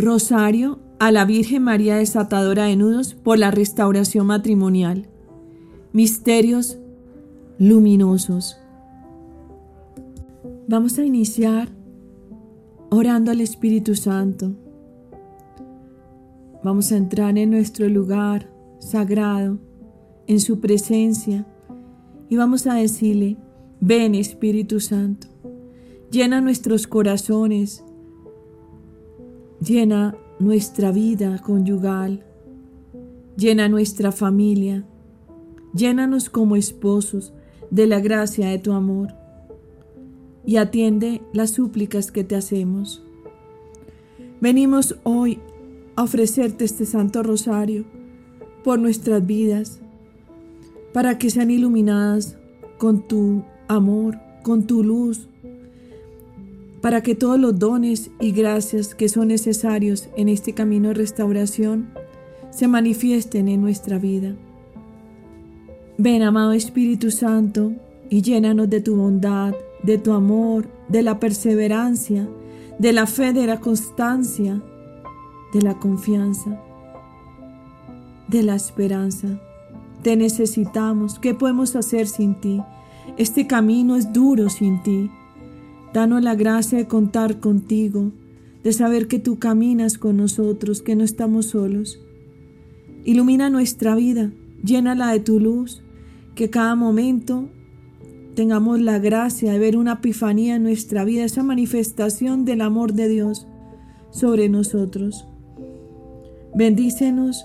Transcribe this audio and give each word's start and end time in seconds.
Rosario 0.00 0.78
a 0.98 1.12
la 1.12 1.24
Virgen 1.24 1.62
María 1.62 1.96
desatadora 1.96 2.64
de 2.64 2.76
nudos 2.76 3.14
por 3.14 3.38
la 3.38 3.50
restauración 3.50 4.26
matrimonial. 4.26 5.06
Misterios 5.92 6.78
luminosos. 7.58 8.56
Vamos 10.68 10.98
a 10.98 11.04
iniciar 11.04 11.68
orando 12.90 13.30
al 13.30 13.40
Espíritu 13.40 13.94
Santo. 13.94 14.52
Vamos 16.64 16.92
a 16.92 16.96
entrar 16.96 17.36
en 17.36 17.50
nuestro 17.50 17.88
lugar 17.88 18.50
sagrado, 18.78 19.58
en 20.26 20.40
su 20.40 20.60
presencia, 20.60 21.46
y 22.28 22.36
vamos 22.36 22.66
a 22.66 22.74
decirle, 22.74 23.36
ven 23.80 24.14
Espíritu 24.14 24.80
Santo, 24.80 25.26
llena 26.10 26.40
nuestros 26.40 26.86
corazones, 26.86 27.84
llena 29.60 30.16
nuestra 30.38 30.90
vida 30.90 31.38
conyugal, 31.38 32.24
llena 33.36 33.68
nuestra 33.68 34.10
familia, 34.10 34.84
llénanos 35.74 36.30
como 36.30 36.56
esposos 36.56 37.32
de 37.70 37.86
la 37.86 38.00
gracia 38.00 38.48
de 38.48 38.58
tu 38.58 38.72
amor. 38.72 39.14
Y 40.46 40.56
atiende 40.56 41.20
las 41.32 41.50
súplicas 41.50 42.10
que 42.10 42.24
te 42.24 42.34
hacemos. 42.34 43.04
Venimos 44.40 44.96
hoy 45.02 45.38
a 45.96 46.02
ofrecerte 46.02 46.64
este 46.64 46.86
Santo 46.86 47.22
Rosario 47.22 47.84
por 48.64 48.78
nuestras 48.78 49.24
vidas, 49.24 49.80
para 50.94 51.18
que 51.18 51.30
sean 51.30 51.50
iluminadas 51.50 52.36
con 52.78 53.06
tu 53.06 53.44
amor, 53.68 54.18
con 54.42 54.66
tu 54.66 54.82
luz, 54.82 55.28
para 56.80 57.02
que 57.02 57.14
todos 57.14 57.38
los 57.38 57.58
dones 57.58 58.10
y 58.20 58.32
gracias 58.32 58.94
que 58.94 59.08
son 59.08 59.28
necesarios 59.28 60.08
en 60.16 60.28
este 60.28 60.54
camino 60.54 60.88
de 60.88 60.94
restauración 60.94 61.90
se 62.50 62.68
manifiesten 62.68 63.48
en 63.48 63.60
nuestra 63.60 63.98
vida. 63.98 64.34
Ven, 65.98 66.22
amado 66.22 66.52
Espíritu 66.52 67.10
Santo, 67.10 67.72
y 68.08 68.22
llénanos 68.22 68.68
de 68.68 68.80
tu 68.80 68.96
bondad, 68.96 69.54
de 69.82 69.98
tu 69.98 70.12
amor, 70.12 70.68
de 70.88 71.02
la 71.02 71.20
perseverancia, 71.20 72.28
de 72.78 72.92
la 72.92 73.06
fe, 73.06 73.32
de 73.32 73.46
la 73.46 73.60
constancia, 73.60 74.60
de 75.52 75.62
la 75.62 75.78
confianza, 75.78 76.60
de 78.28 78.42
la 78.42 78.56
esperanza. 78.56 79.28
Te 80.02 80.16
necesitamos. 80.16 81.18
¿Qué 81.18 81.34
podemos 81.34 81.76
hacer 81.76 82.06
sin 82.06 82.34
ti? 82.40 82.60
Este 83.16 83.46
camino 83.46 83.96
es 83.96 84.12
duro 84.12 84.48
sin 84.48 84.82
ti. 84.82 85.10
Danos 85.92 86.22
la 86.22 86.36
gracia 86.36 86.78
de 86.78 86.86
contar 86.86 87.40
contigo, 87.40 88.12
de 88.62 88.72
saber 88.72 89.08
que 89.08 89.18
tú 89.18 89.38
caminas 89.38 89.98
con 89.98 90.16
nosotros, 90.16 90.82
que 90.82 90.94
no 90.94 91.02
estamos 91.02 91.46
solos. 91.46 92.00
Ilumina 93.04 93.50
nuestra 93.50 93.94
vida, 93.94 94.30
llénala 94.62 95.10
de 95.12 95.20
tu 95.20 95.40
luz, 95.40 95.82
que 96.34 96.48
cada 96.48 96.76
momento 96.76 97.48
tengamos 98.34 98.80
la 98.80 98.98
gracia 98.98 99.52
de 99.52 99.58
ver 99.58 99.76
una 99.76 99.94
epifanía 99.94 100.56
en 100.56 100.62
nuestra 100.62 101.04
vida, 101.04 101.24
esa 101.24 101.42
manifestación 101.42 102.44
del 102.44 102.60
amor 102.60 102.92
de 102.92 103.08
Dios 103.08 103.46
sobre 104.10 104.48
nosotros. 104.48 105.26
Bendícenos, 106.54 107.44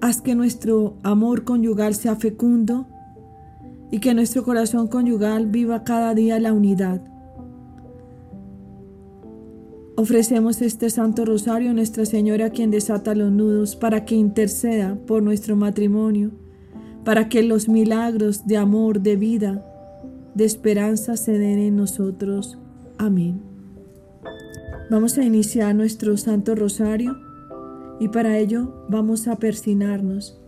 haz 0.00 0.20
que 0.20 0.34
nuestro 0.34 0.96
amor 1.02 1.44
conyugal 1.44 1.94
sea 1.94 2.16
fecundo 2.16 2.86
y 3.90 4.00
que 4.00 4.14
nuestro 4.14 4.42
corazón 4.42 4.88
conyugal 4.88 5.46
viva 5.46 5.84
cada 5.84 6.14
día 6.14 6.40
la 6.40 6.52
unidad. 6.52 7.13
Ofrecemos 9.96 10.60
este 10.60 10.90
Santo 10.90 11.24
Rosario 11.24 11.70
a 11.70 11.72
Nuestra 11.72 12.04
Señora 12.04 12.50
quien 12.50 12.72
desata 12.72 13.14
los 13.14 13.30
nudos 13.30 13.76
para 13.76 14.04
que 14.04 14.16
interceda 14.16 14.98
por 15.06 15.22
nuestro 15.22 15.54
matrimonio, 15.54 16.32
para 17.04 17.28
que 17.28 17.44
los 17.44 17.68
milagros 17.68 18.44
de 18.44 18.56
amor, 18.56 19.02
de 19.02 19.14
vida, 19.14 19.64
de 20.34 20.44
esperanza 20.44 21.16
se 21.16 21.38
den 21.38 21.60
en 21.60 21.76
nosotros. 21.76 22.58
Amén. 22.98 23.40
Vamos 24.90 25.16
a 25.16 25.22
iniciar 25.22 25.76
nuestro 25.76 26.16
Santo 26.16 26.56
Rosario 26.56 27.16
y 28.00 28.08
para 28.08 28.36
ello 28.38 28.74
vamos 28.88 29.28
a 29.28 29.36
persinarnos. 29.36 30.40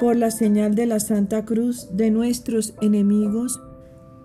Por 0.00 0.16
la 0.16 0.30
señal 0.30 0.74
de 0.74 0.86
la 0.86 1.00
Santa 1.00 1.44
Cruz 1.44 1.88
de 1.92 2.10
nuestros 2.10 2.74
enemigos, 2.80 3.60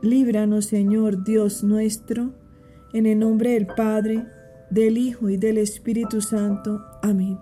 líbranos 0.02 0.66
Señor 0.66 1.26
Dios 1.26 1.64
nuestro, 1.64 2.32
en 2.94 3.06
el 3.06 3.20
nombre 3.20 3.52
del 3.52 3.68
Padre, 3.68 4.26
del 4.70 4.98
Hijo 4.98 5.30
y 5.30 5.38
del 5.38 5.58
Espíritu 5.58 6.22
Santo. 6.22 6.82
Amén. 7.02 7.38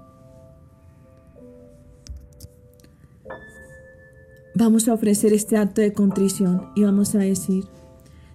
Vamos 4.56 4.88
a 4.88 4.94
ofrecer 4.94 5.32
este 5.32 5.56
acto 5.56 5.80
de 5.80 5.94
contrición 5.94 6.72
y 6.76 6.84
vamos 6.84 7.16
a 7.16 7.20
decir, 7.20 7.64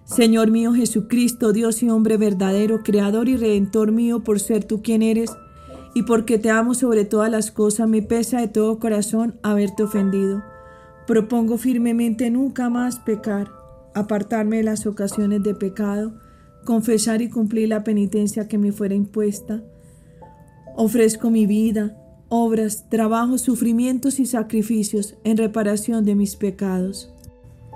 Señor 0.05 0.49
mío 0.49 0.73
Jesucristo, 0.73 1.53
Dios 1.53 1.83
y 1.83 1.89
hombre 1.89 2.17
verdadero, 2.17 2.81
Creador 2.83 3.29
y 3.29 3.37
Redentor 3.37 3.91
mío, 3.91 4.23
por 4.23 4.39
ser 4.39 4.63
tú 4.63 4.81
quien 4.81 5.03
eres, 5.03 5.31
y 5.93 6.03
porque 6.03 6.39
te 6.39 6.49
amo 6.49 6.73
sobre 6.73 7.05
todas 7.05 7.31
las 7.31 7.51
cosas, 7.51 7.87
me 7.87 8.01
pesa 8.01 8.39
de 8.39 8.47
todo 8.47 8.79
corazón 8.79 9.39
haberte 9.43 9.83
ofendido. 9.83 10.43
Propongo 11.05 11.57
firmemente 11.57 12.29
nunca 12.31 12.69
más 12.69 12.99
pecar, 12.99 13.51
apartarme 13.93 14.57
de 14.57 14.63
las 14.63 14.87
ocasiones 14.87 15.43
de 15.43 15.53
pecado, 15.53 16.13
confesar 16.65 17.21
y 17.21 17.29
cumplir 17.29 17.69
la 17.69 17.85
penitencia 17.85 18.49
que 18.49 18.57
me 18.57 18.73
fuera 18.73 18.95
impuesta. 18.95 19.63
Ofrezco 20.75 21.29
mi 21.29 21.45
vida, 21.45 21.97
obras, 22.27 22.89
trabajos, 22.89 23.41
sufrimientos 23.41 24.19
y 24.19 24.25
sacrificios 24.25 25.15
en 25.23 25.37
reparación 25.37 26.03
de 26.03 26.15
mis 26.15 26.35
pecados. 26.35 27.13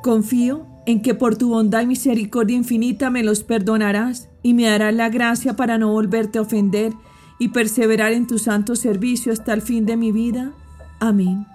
Confío 0.03 0.66
en 0.85 1.01
que 1.01 1.13
por 1.13 1.38
tu 1.38 1.50
bondad 1.50 1.83
y 1.83 1.88
misericordia 1.88 2.57
infinita 2.57 3.09
me 3.09 3.23
los 3.23 3.44
perdonarás 3.44 4.29
y 4.44 4.53
me 4.53 4.63
darás 4.63 4.94
la 4.94 5.09
gracia 5.09 5.56
para 5.56 5.77
no 5.77 5.91
volverte 5.91 6.39
a 6.39 6.41
ofender 6.41 6.94
y 7.38 7.50
perseverar 7.50 8.11
en 8.11 8.27
tu 8.27 8.39
santo 8.39 8.75
servicio 8.75 9.31
hasta 9.31 9.53
el 9.53 9.61
fin 9.61 9.85
de 9.85 9.97
mi 9.97 10.11
vida. 10.11 10.53
Amén. 11.00 11.45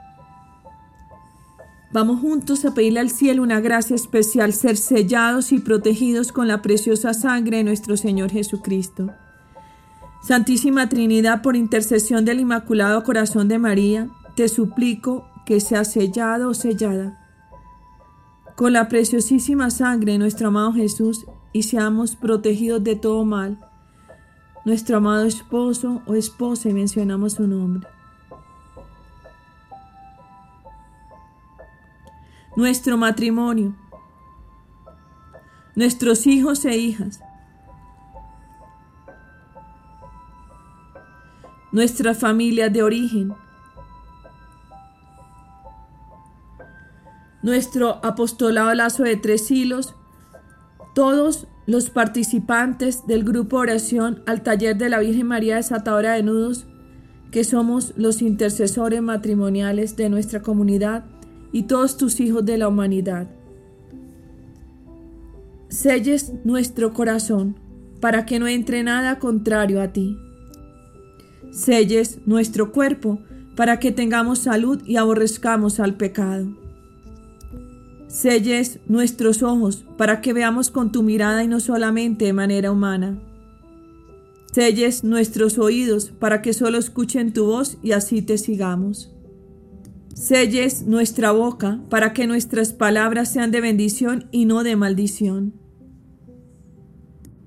Vamos 1.95 2.19
juntos 2.19 2.65
a 2.65 2.75
pedirle 2.75 2.99
al 2.99 3.09
cielo 3.09 3.45
una 3.45 3.61
gracia 3.61 3.95
especial, 3.95 4.53
ser 4.53 4.77
sellados 4.77 5.53
y 5.53 5.61
protegidos 5.61 6.33
con 6.33 6.49
la 6.49 6.61
preciosa 6.61 7.15
sangre 7.15 7.59
de 7.59 7.63
nuestro 7.63 7.97
Señor 7.97 8.33
Jesucristo. 8.33 9.13
Santísima 10.21 10.89
Trinidad, 10.89 11.41
por 11.41 11.55
intercesión 11.55 12.25
del 12.25 12.41
Inmaculado 12.41 13.05
Corazón 13.05 13.47
de 13.47 13.61
María, 13.61 14.09
te 14.35 14.49
suplico 14.49 15.25
que 15.47 15.61
sea 15.61 15.85
sellado 15.85 16.49
o 16.49 16.55
sellada 16.55 17.21
con 18.57 18.73
la 18.73 18.89
preciosísima 18.89 19.71
sangre 19.71 20.13
de 20.13 20.19
nuestro 20.19 20.49
amado 20.49 20.73
Jesús 20.73 21.25
y 21.53 21.63
seamos 21.63 22.17
protegidos 22.17 22.83
de 22.83 22.97
todo 22.97 23.25
mal. 23.25 23.61
Nuestro 24.65 24.97
amado 24.97 25.27
esposo 25.27 26.03
o 26.07 26.17
esposa, 26.17 26.71
mencionamos 26.71 27.35
su 27.35 27.47
nombre. 27.47 27.87
Nuestro 32.57 32.97
matrimonio, 32.97 33.75
nuestros 35.75 36.27
hijos 36.27 36.65
e 36.65 36.77
hijas, 36.77 37.21
nuestras 41.73 42.19
familias 42.19 42.73
de 42.73 42.83
origen, 42.83 43.35
nuestro 47.43 48.05
apostolado 48.05 48.73
lazo 48.75 49.03
de 49.03 49.17
tres 49.17 49.51
hilos, 49.51 49.95
todos 50.95 51.49
los 51.67 51.91
participantes 51.91 53.07
del 53.07 53.25
grupo 53.25 53.57
oración 53.57 54.23
al 54.27 54.43
taller 54.43 54.77
de 54.77 54.89
la 54.89 55.01
Virgen 55.01 55.27
María 55.27 55.57
Desatadora 55.57 56.13
de 56.13 56.23
Nudos, 56.23 56.67
que 57.33 57.43
somos 57.43 57.93
los 57.97 58.23
intercesores 58.23 59.03
matrimoniales 59.03 59.97
de 59.97 60.09
nuestra 60.09 60.41
comunidad, 60.41 61.05
y 61.55 61.63
todos 61.63 61.97
tus 61.97 62.19
hijos 62.19 62.45
de 62.45 62.59
la 62.59 62.67
humanidad. 62.67 63.29
Selles 65.69 66.33
nuestro 66.45 66.93
corazón 66.93 67.55
para 68.01 68.27
que 68.27 68.41
no 68.41 68.49
entre 68.49 68.83
nada 68.83 69.21
contrario 69.21 69.81
a 69.81 69.93
ti. 69.93 70.19
Selles 71.53 72.19
nuestro 72.27 72.73
cuerpo 72.73 73.21
para 73.55 73.79
que 73.79 73.93
tengamos 73.93 74.41
salud 74.41 74.83
y 74.85 74.97
aborrezcamos 74.97 75.79
al 75.79 75.95
pecado. 75.95 76.49
Selles 78.09 78.81
nuestros 78.89 79.45
ojos 79.45 79.85
para 79.97 80.21
que 80.21 80.33
veamos 80.33 80.71
con 80.71 80.91
tu 80.91 81.05
mirada 81.05 81.45
y 81.45 81.49
no 81.49 81.61
solamente 81.61 82.25
de 82.25 82.33
manera 82.33 82.73
humana. 82.73 83.17
Selles 84.53 85.05
nuestros 85.05 85.59
oídos 85.59 86.11
para 86.19 86.43
que 86.43 86.53
solo 86.53 86.79
escuchen 86.79 87.33
tu 87.33 87.47
voz 87.47 87.79
y 87.81 87.93
así 87.93 88.23
te 88.23 88.39
sigamos. 88.39 89.14
Selles 90.15 90.87
nuestra 90.87 91.33
boca 91.33 91.81
para 91.91 92.13
que 92.13 92.29
nuestras 92.29 92.73
palabras 92.73 93.31
sean 93.31 93.51
de 93.51 93.61
bendición 93.61 94.29
y 94.31 94.45
no 94.45 94.63
de 94.63 94.77
maldición. 94.77 95.55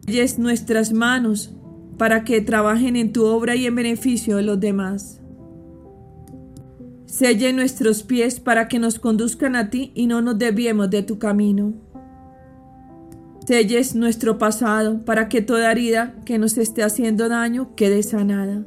Selles 0.06 0.38
nuestras 0.38 0.92
manos 0.92 1.56
para 1.98 2.26
que 2.26 2.42
trabajen 2.42 2.98
en 2.98 3.14
tu 3.14 3.26
obra 3.26 3.56
y 3.56 3.66
en 3.66 3.76
beneficio 3.76 4.36
de 4.36 4.44
los 4.44 4.60
demás. 4.60 5.22
Selle 7.06 7.54
nuestros 7.54 8.04
pies 8.04 8.42
para 8.42 8.68
que 8.68 8.80
nos 8.80 9.00
conduzcan 9.00 9.56
a 9.56 9.70
ti 9.70 9.94
y 9.96 10.08
no 10.08 10.22
nos 10.22 10.38
desviemos 10.38 10.90
de 10.90 11.04
tu 11.04 11.18
camino. 11.18 11.74
Selles 13.48 13.96
nuestro 13.96 14.38
pasado 14.38 15.06
para 15.06 15.30
que 15.30 15.42
toda 15.42 15.72
herida 15.72 16.16
que 16.26 16.38
nos 16.38 16.58
esté 16.58 16.84
haciendo 16.84 17.30
daño 17.30 17.76
quede 17.76 18.04
sanada. 18.04 18.66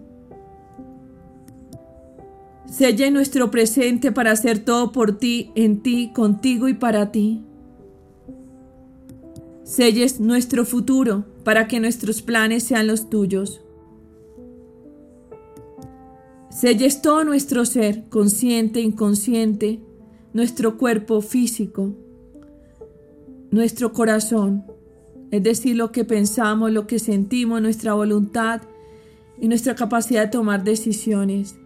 Selle 2.71 3.11
nuestro 3.11 3.51
presente 3.51 4.13
para 4.13 4.31
hacer 4.31 4.61
todo 4.65 4.93
por 4.93 5.19
ti, 5.19 5.51
en 5.57 5.83
ti, 5.83 6.13
contigo 6.15 6.69
y 6.69 6.75
para 6.75 7.11
ti. 7.11 7.43
Selles 9.65 10.21
nuestro 10.21 10.65
futuro 10.65 11.25
para 11.43 11.67
que 11.67 11.81
nuestros 11.81 12.23
planes 12.23 12.63
sean 12.63 12.87
los 12.87 13.11
tuyos. 13.11 13.61
Selles 16.49 17.03
todo 17.03 17.25
nuestro 17.25 17.65
ser, 17.65 18.09
consciente, 18.09 18.81
inconsciente, 18.81 19.81
nuestro 20.33 20.79
cuerpo 20.79 21.23
físico, 21.23 21.97
nuestro 23.51 23.93
corazón, 23.93 24.65
es 25.33 25.43
decir, 25.43 25.75
lo 25.75 25.91
que 25.91 26.05
pensamos, 26.05 26.71
lo 26.71 26.87
que 26.87 27.01
sentimos, 27.01 27.61
nuestra 27.61 27.95
voluntad 27.95 28.63
y 29.41 29.49
nuestra 29.49 29.75
capacidad 29.75 30.27
de 30.27 30.31
tomar 30.31 30.63
decisiones 30.63 31.60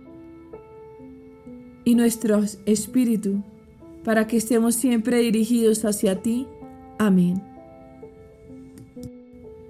y 1.85 1.95
nuestro 1.95 2.43
espíritu, 2.67 3.43
para 4.05 4.27
que 4.27 4.37
estemos 4.37 4.75
siempre 4.75 5.19
dirigidos 5.19 5.85
hacia 5.85 6.23
ti. 6.23 6.47
Amén. 6.99 7.43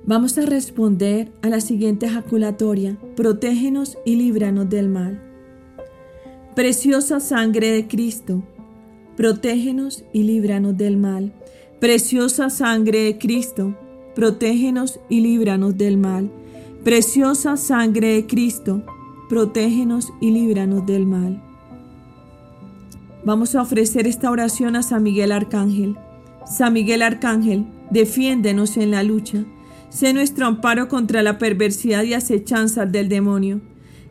Vamos 0.06 0.37
a 0.37 0.43
responder 0.44 1.32
a 1.40 1.49
la 1.49 1.61
siguiente 1.61 2.06
ejaculatoria. 2.06 2.99
Protégenos 3.16 3.96
y 4.05 4.16
líbranos 4.16 4.69
del 4.69 4.88
mal. 4.88 5.20
Preciosa 6.55 7.20
sangre 7.20 7.70
de 7.70 7.88
Cristo, 7.88 8.43
protégenos 9.17 10.05
y 10.12 10.25
líbranos 10.25 10.76
del 10.76 10.99
mal. 10.99 11.32
Preciosa 11.81 12.50
sangre 12.50 13.05
de 13.05 13.19
Cristo, 13.19 13.75
protégenos 14.14 15.00
y 15.08 15.20
líbranos 15.20 15.76
del 15.76 15.96
mal. 15.96 16.31
Preciosa 16.84 17.56
sangre 17.56 18.14
de 18.14 18.26
Cristo, 18.26 18.82
protégenos 19.28 20.12
y 20.20 20.31
líbranos 20.31 20.84
del 20.84 21.06
mal. 21.06 21.43
Vamos 23.24 23.54
a 23.54 23.62
ofrecer 23.62 24.06
esta 24.06 24.30
oración 24.30 24.76
a 24.76 24.82
San 24.82 25.02
Miguel 25.02 25.32
Arcángel. 25.32 25.96
San 26.46 26.74
Miguel 26.74 27.00
Arcángel, 27.00 27.64
defiéndenos 27.90 28.76
en 28.76 28.90
la 28.90 29.02
lucha. 29.02 29.44
Sé 29.88 30.12
nuestro 30.12 30.46
amparo 30.46 30.88
contra 30.88 31.22
la 31.22 31.38
perversidad 31.38 32.02
y 32.02 32.12
acechanza 32.12 32.84
del 32.84 33.08
demonio. 33.08 33.62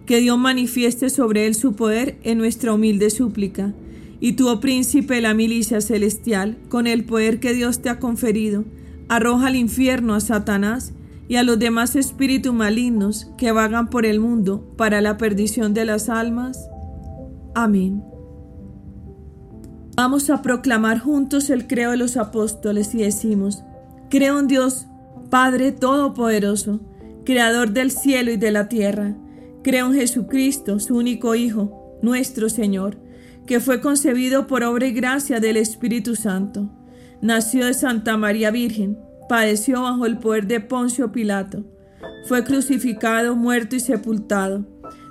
Que 0.08 0.20
Dios 0.20 0.40
manifieste 0.40 1.12
sobre 1.12 1.46
él 1.46 1.54
su 1.54 1.76
poder 1.76 2.18
en 2.24 2.40
nuestra 2.40 2.74
humilde 2.74 3.12
súplica. 3.12 3.74
Y 4.20 4.34
tú, 4.34 4.50
oh 4.50 4.60
príncipe 4.60 5.16
de 5.16 5.22
la 5.22 5.36
milicia 5.36 5.80
celestial, 5.82 6.58
con 6.70 6.88
el 6.88 7.04
poder 7.04 7.40
que 7.40 7.54
Dios 7.54 7.82
te 7.82 7.90
ha 7.90 8.00
conferido, 8.00 8.66
arroja 9.10 9.48
al 9.48 9.56
infierno 9.56 10.16
a 10.16 10.22
Satanás 10.22 10.94
y 11.28 11.36
a 11.36 11.44
los 11.44 11.60
demás 11.60 11.96
espíritus 11.96 12.54
malignos 12.54 13.30
que 13.38 13.52
vagan 13.52 13.90
por 13.90 14.08
el 14.08 14.20
mundo 14.20 14.74
para 14.76 15.02
la 15.02 15.18
perdición 15.18 15.74
de 15.74 15.86
las 15.86 16.10
almas. 16.10 16.58
Amén. 17.54 18.13
Vamos 19.96 20.32
a 20.32 20.42
proclamar 20.42 21.00
juntos 21.00 21.52
el 21.52 21.68
creo 21.68 21.92
de 21.92 21.98
los 21.98 22.18
apóstoles 22.18 22.96
y 22.96 23.00
decimos, 23.04 23.64
creo 24.10 24.40
en 24.40 24.48
Dios, 24.48 24.88
Padre 25.30 25.72
Todopoderoso, 25.72 26.80
Creador 27.26 27.72
del 27.72 27.92
cielo 27.92 28.32
y 28.32 28.38
de 28.38 28.52
la 28.52 28.68
tierra. 28.68 29.16
Creo 29.64 29.88
en 29.88 29.94
Jesucristo, 29.94 30.80
su 30.80 30.98
único 30.98 31.36
Hijo, 31.36 31.98
nuestro 32.02 32.50
Señor, 32.50 32.98
que 33.46 33.60
fue 33.60 33.82
concebido 33.82 34.48
por 34.48 34.64
obra 34.64 34.88
y 34.88 34.94
gracia 34.94 35.40
del 35.40 35.58
Espíritu 35.58 36.16
Santo. 36.16 36.70
Nació 37.22 37.68
de 37.68 37.76
Santa 37.76 38.18
María 38.18 38.50
Virgen, 38.50 38.98
padeció 39.30 39.84
bajo 39.84 40.08
el 40.08 40.18
poder 40.18 40.48
de 40.48 40.60
Poncio 40.60 41.12
Pilato, 41.12 41.64
fue 42.26 42.44
crucificado, 42.44 43.36
muerto 43.36 43.76
y 43.76 43.80
sepultado, 43.80 44.66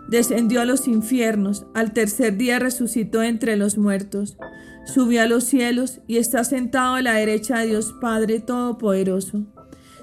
descendió 0.09 0.61
a 0.61 0.65
los 0.65 0.89
infiernos, 0.89 1.67
al 1.75 1.93
tercer 1.93 2.37
día 2.37 2.59
resucitó 2.59 3.23
entre 3.23 3.57
los 3.57 3.77
muertos, 3.79 4.37
subió 4.85 5.23
a 5.23 5.27
los 5.27 5.45
cielos 5.45 6.01
y 6.07 6.19
está 6.19 6.45
sentado 6.45 6.95
a 6.95 7.03
la 7.03 7.15
derecha 7.15 7.59
de 7.59 7.69
Dios 7.69 7.95
Padre 8.01 8.41
Todopoderoso. 8.41 9.45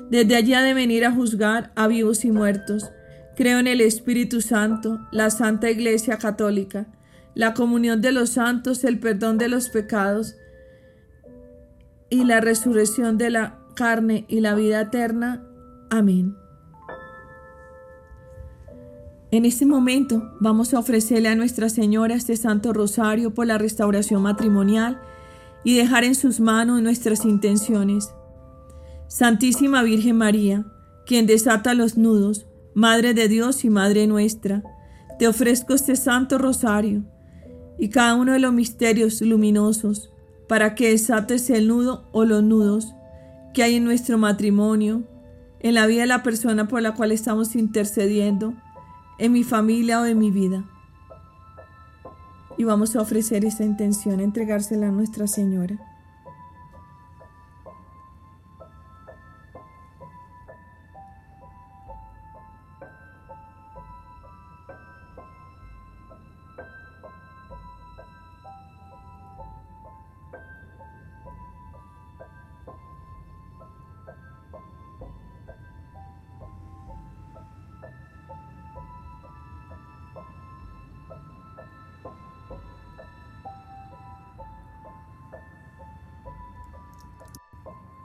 Desde 0.09 0.35
allí 0.35 0.53
ha 0.53 0.61
de 0.61 0.73
venir 0.73 1.05
a 1.05 1.11
juzgar 1.11 1.71
a 1.75 1.87
vivos 1.87 2.25
y 2.25 2.31
muertos. 2.31 2.89
Creo 3.35 3.59
en 3.59 3.67
el 3.67 3.81
Espíritu 3.81 4.41
Santo, 4.41 4.99
la 5.11 5.29
Santa 5.29 5.69
Iglesia 5.69 6.17
Católica, 6.17 6.87
la 7.35 7.53
comunión 7.53 8.01
de 8.01 8.11
los 8.11 8.31
santos, 8.31 8.83
el 8.83 8.99
perdón 8.99 9.37
de 9.37 9.47
los 9.47 9.69
pecados, 9.69 10.35
y 12.09 12.23
la 12.23 12.41
resurrección 12.41 13.17
de 13.17 13.29
la 13.29 13.59
carne 13.75 14.25
y 14.27 14.39
la 14.39 14.55
vida 14.55 14.81
eterna. 14.81 15.43
Amén. 15.89 16.35
En 19.31 19.45
este 19.45 19.67
momento 19.67 20.33
vamos 20.39 20.73
a 20.73 20.79
ofrecerle 20.79 21.29
a 21.29 21.35
Nuestra 21.35 21.69
Señora 21.69 22.15
este 22.15 22.35
Santo 22.35 22.73
Rosario 22.73 23.31
por 23.31 23.45
la 23.45 23.59
restauración 23.59 24.23
matrimonial 24.23 24.99
y 25.63 25.77
dejar 25.77 26.03
en 26.03 26.15
sus 26.15 26.39
manos 26.39 26.81
nuestras 26.81 27.25
intenciones. 27.25 28.09
Santísima 29.07 29.83
Virgen 29.83 30.17
María, 30.17 30.65
quien 31.05 31.27
desata 31.27 31.75
los 31.75 31.95
nudos, 31.95 32.47
Madre 32.73 33.13
de 33.13 33.27
Dios 33.27 33.65
y 33.65 33.69
Madre 33.69 34.07
nuestra, 34.07 34.63
te 35.19 35.27
ofrezco 35.27 35.75
este 35.75 35.95
Santo 35.95 36.39
Rosario 36.39 37.03
y 37.77 37.89
cada 37.89 38.15
uno 38.15 38.33
de 38.33 38.39
los 38.39 38.53
misterios 38.53 39.21
luminosos 39.21 40.11
para 40.47 40.73
que 40.73 40.89
desates 40.89 41.51
el 41.51 41.67
nudo 41.67 42.09
o 42.13 42.25
los 42.25 42.41
nudos 42.41 42.95
que 43.53 43.61
hay 43.61 43.75
en 43.75 43.83
nuestro 43.83 44.17
matrimonio, 44.17 45.03
en 45.59 45.75
la 45.75 45.85
vida 45.85 46.01
de 46.01 46.07
la 46.07 46.23
persona 46.23 46.67
por 46.67 46.81
la 46.81 46.95
cual 46.95 47.11
estamos 47.11 47.55
intercediendo, 47.55 48.55
en 49.19 49.33
mi 49.33 49.43
familia 49.43 50.01
o 50.01 50.05
en 50.05 50.17
mi 50.17 50.31
vida. 50.31 50.63
Y 52.57 52.63
vamos 52.63 52.95
a 52.95 53.01
ofrecer 53.01 53.45
esa 53.45 53.63
intención, 53.63 54.19
entregársela 54.19 54.87
a 54.87 54.91
Nuestra 54.91 55.27
Señora. 55.27 55.88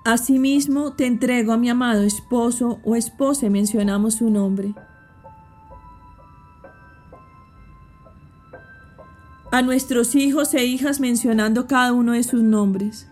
Asimismo, 0.04 0.92
te 0.92 1.06
entrego 1.06 1.54
a 1.54 1.56
mi 1.56 1.70
amado 1.70 2.02
esposo 2.02 2.78
o 2.84 2.94
esposa, 2.94 3.49
mencionamos 3.49 4.16
su 4.16 4.28
nombre. 4.28 4.75
A 9.50 9.62
nuestros 9.62 10.14
hijos 10.14 10.52
e 10.52 10.66
hijas 10.66 11.00
mencionando 11.00 11.66
cada 11.66 11.94
uno 11.94 12.12
de 12.12 12.23
sus 12.23 12.42
nombres. 12.42 13.08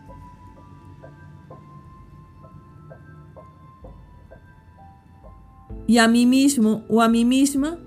Y 5.86 5.96
a 5.96 6.08
mí 6.08 6.26
mismo 6.26 6.84
o 6.90 7.00
a 7.00 7.08
mí 7.08 7.24
misma, 7.24 7.78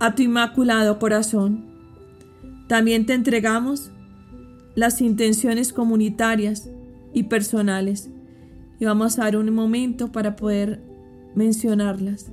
a 0.00 0.14
tu 0.14 0.22
inmaculado 0.22 0.98
corazón. 0.98 1.66
También 2.66 3.04
te 3.04 3.12
entregamos 3.12 3.90
las 4.74 5.02
intenciones 5.02 5.74
comunitarias 5.74 6.70
y 7.12 7.24
personales 7.24 8.10
y 8.78 8.84
vamos 8.84 9.18
a 9.18 9.24
dar 9.24 9.36
un 9.36 9.52
momento 9.52 10.12
para 10.12 10.36
poder 10.36 10.80
mencionarlas. 11.34 12.32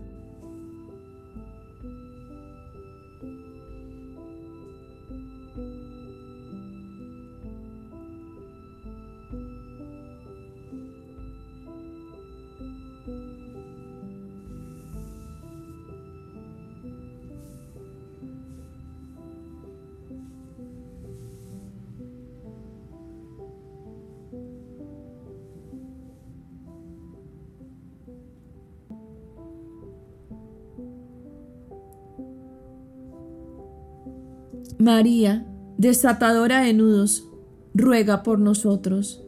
María, 34.86 35.44
desatadora 35.80 36.62
de 36.62 36.72
nudos, 36.72 37.28
ruega 37.74 38.22
por 38.22 38.38
nosotros. 38.38 39.26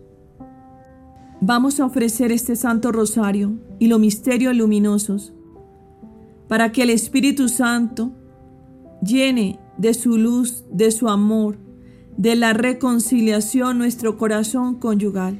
Vamos 1.41 1.79
a 1.79 1.85
ofrecer 1.85 2.31
este 2.31 2.55
Santo 2.55 2.91
Rosario 2.91 3.57
y 3.79 3.87
los 3.87 3.99
misterios 3.99 4.55
luminosos 4.55 5.33
para 6.47 6.71
que 6.71 6.83
el 6.83 6.91
Espíritu 6.91 7.49
Santo 7.49 8.11
llene 9.01 9.59
de 9.79 9.95
su 9.95 10.19
luz, 10.19 10.63
de 10.69 10.91
su 10.91 11.09
amor, 11.09 11.57
de 12.17 12.35
la 12.35 12.53
reconciliación 12.53 13.79
nuestro 13.79 14.15
corazón 14.15 14.75
conyugal 14.75 15.39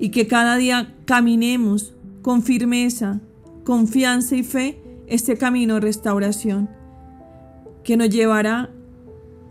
y 0.00 0.10
que 0.10 0.26
cada 0.26 0.56
día 0.56 0.94
caminemos 1.06 1.94
con 2.20 2.42
firmeza, 2.42 3.22
confianza 3.64 4.36
y 4.36 4.42
fe 4.42 4.82
este 5.06 5.38
camino 5.38 5.76
de 5.76 5.80
restauración 5.80 6.68
que 7.84 7.96
nos 7.96 8.10
llevará 8.10 8.68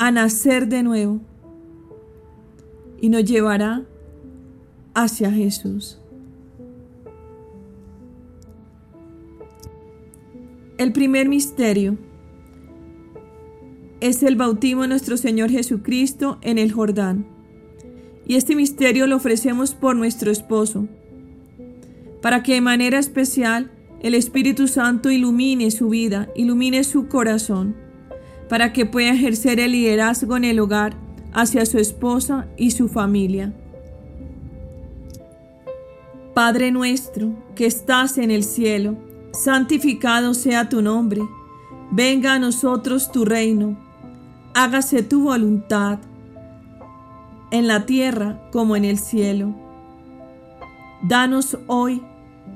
a 0.01 0.10
nacer 0.10 0.67
de 0.67 0.81
nuevo 0.81 1.22
y 3.00 3.10
nos 3.10 3.24
llevará 3.24 3.86
hacia 4.96 5.31
Jesús. 5.31 6.00
El 10.79 10.91
primer 10.91 11.29
misterio 11.29 12.00
es 14.00 14.24
el 14.24 14.36
bautismo 14.36 14.81
de 14.81 14.88
nuestro 14.88 15.17
Señor 15.17 15.51
Jesucristo 15.51 16.39
en 16.41 16.58
el 16.58 16.72
Jordán. 16.72 17.27
Y 18.25 18.38
este 18.38 18.55
misterio 18.55 19.05
lo 19.05 19.17
ofrecemos 19.17 19.75
por 19.75 19.96
nuestro 19.96 20.31
esposo, 20.31 20.88
para 22.24 22.41
que 22.41 22.55
de 22.55 22.62
manera 22.62 22.98
especial 22.98 23.70
el 24.01 24.15
Espíritu 24.15 24.67
Santo 24.67 25.12
ilumine 25.12 25.70
su 25.70 25.89
vida, 25.89 26.27
ilumine 26.36 26.84
su 26.84 27.08
corazón, 27.08 27.75
para 28.51 28.74
que 28.74 28.86
pueda 28.86 29.13
ejercer 29.13 29.62
el 29.62 29.72
liderazgo 29.72 30.36
en 30.36 30.43
el 30.43 30.60
hogar 30.60 30.93
hacia 31.31 31.65
su 31.65 31.77
esposa 31.77 32.50
y 32.58 32.72
su 32.72 32.89
familia. 32.89 33.53
Padre 36.34 36.70
nuestro 36.70 37.34
que 37.55 37.65
estás 37.65 38.17
en 38.17 38.29
el 38.29 38.43
cielo, 38.43 38.98
santificado 39.31 40.34
sea 40.34 40.67
tu 40.67 40.81
nombre, 40.81 41.22
venga 41.91 42.34
a 42.34 42.39
nosotros 42.39 43.10
tu 43.13 43.24
reino, 43.24 43.79
hágase 44.53 45.01
tu 45.01 45.24
voluntad, 45.24 46.00
en 47.51 47.67
la 47.67 47.86
tierra 47.86 48.50
como 48.51 48.75
en 48.75 48.84
el 48.84 49.00
cielo. 49.00 49.55
Danos 51.03 51.58
hoy 51.67 52.03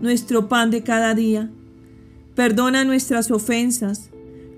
nuestro 0.01 0.49
pan 0.49 0.71
de 0.71 0.83
cada 0.83 1.13
día, 1.15 1.49
perdona 2.35 2.83
nuestras 2.83 3.31
ofensas, 3.31 4.09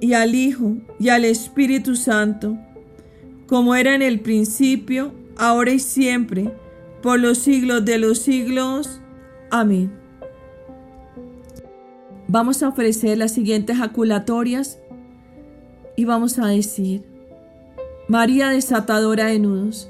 y 0.00 0.12
al 0.12 0.34
Hijo, 0.34 0.76
y 0.98 1.08
al 1.08 1.24
Espíritu 1.24 1.96
Santo, 1.96 2.56
como 3.46 3.74
era 3.74 3.94
en 3.94 4.02
el 4.02 4.20
principio, 4.20 5.12
ahora 5.36 5.72
y 5.72 5.78
siempre, 5.78 6.52
por 7.02 7.20
los 7.20 7.38
siglos 7.38 7.84
de 7.84 7.98
los 7.98 8.18
siglos. 8.18 9.00
Amén. 9.50 9.92
Vamos 12.28 12.62
a 12.62 12.68
ofrecer 12.68 13.18
las 13.18 13.32
siguientes 13.32 13.78
jaculatorias 13.78 14.78
y 15.96 16.04
vamos 16.04 16.38
a 16.38 16.46
decir, 16.46 17.04
María 18.08 18.50
desatadora 18.50 19.26
de 19.26 19.38
nudos, 19.38 19.88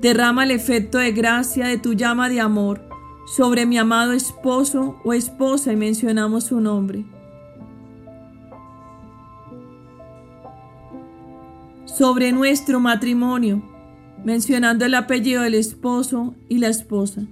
derrama 0.00 0.44
el 0.44 0.50
efecto 0.50 0.98
de 0.98 1.12
gracia 1.12 1.66
de 1.66 1.78
tu 1.78 1.94
llama 1.94 2.28
de 2.28 2.40
amor 2.40 2.82
sobre 3.26 3.66
mi 3.66 3.78
amado 3.78 4.12
esposo 4.12 5.00
o 5.04 5.12
esposa 5.12 5.72
y 5.72 5.76
mencionamos 5.76 6.44
su 6.44 6.60
nombre. 6.60 7.04
Sobre 11.96 12.30
nuestro 12.32 12.78
matrimonio, 12.78 13.62
mencionando 14.22 14.84
el 14.84 14.94
apellido 14.94 15.42
del 15.42 15.54
esposo 15.54 16.34
y 16.48 16.58
la 16.58 16.68
esposa. 16.68 17.22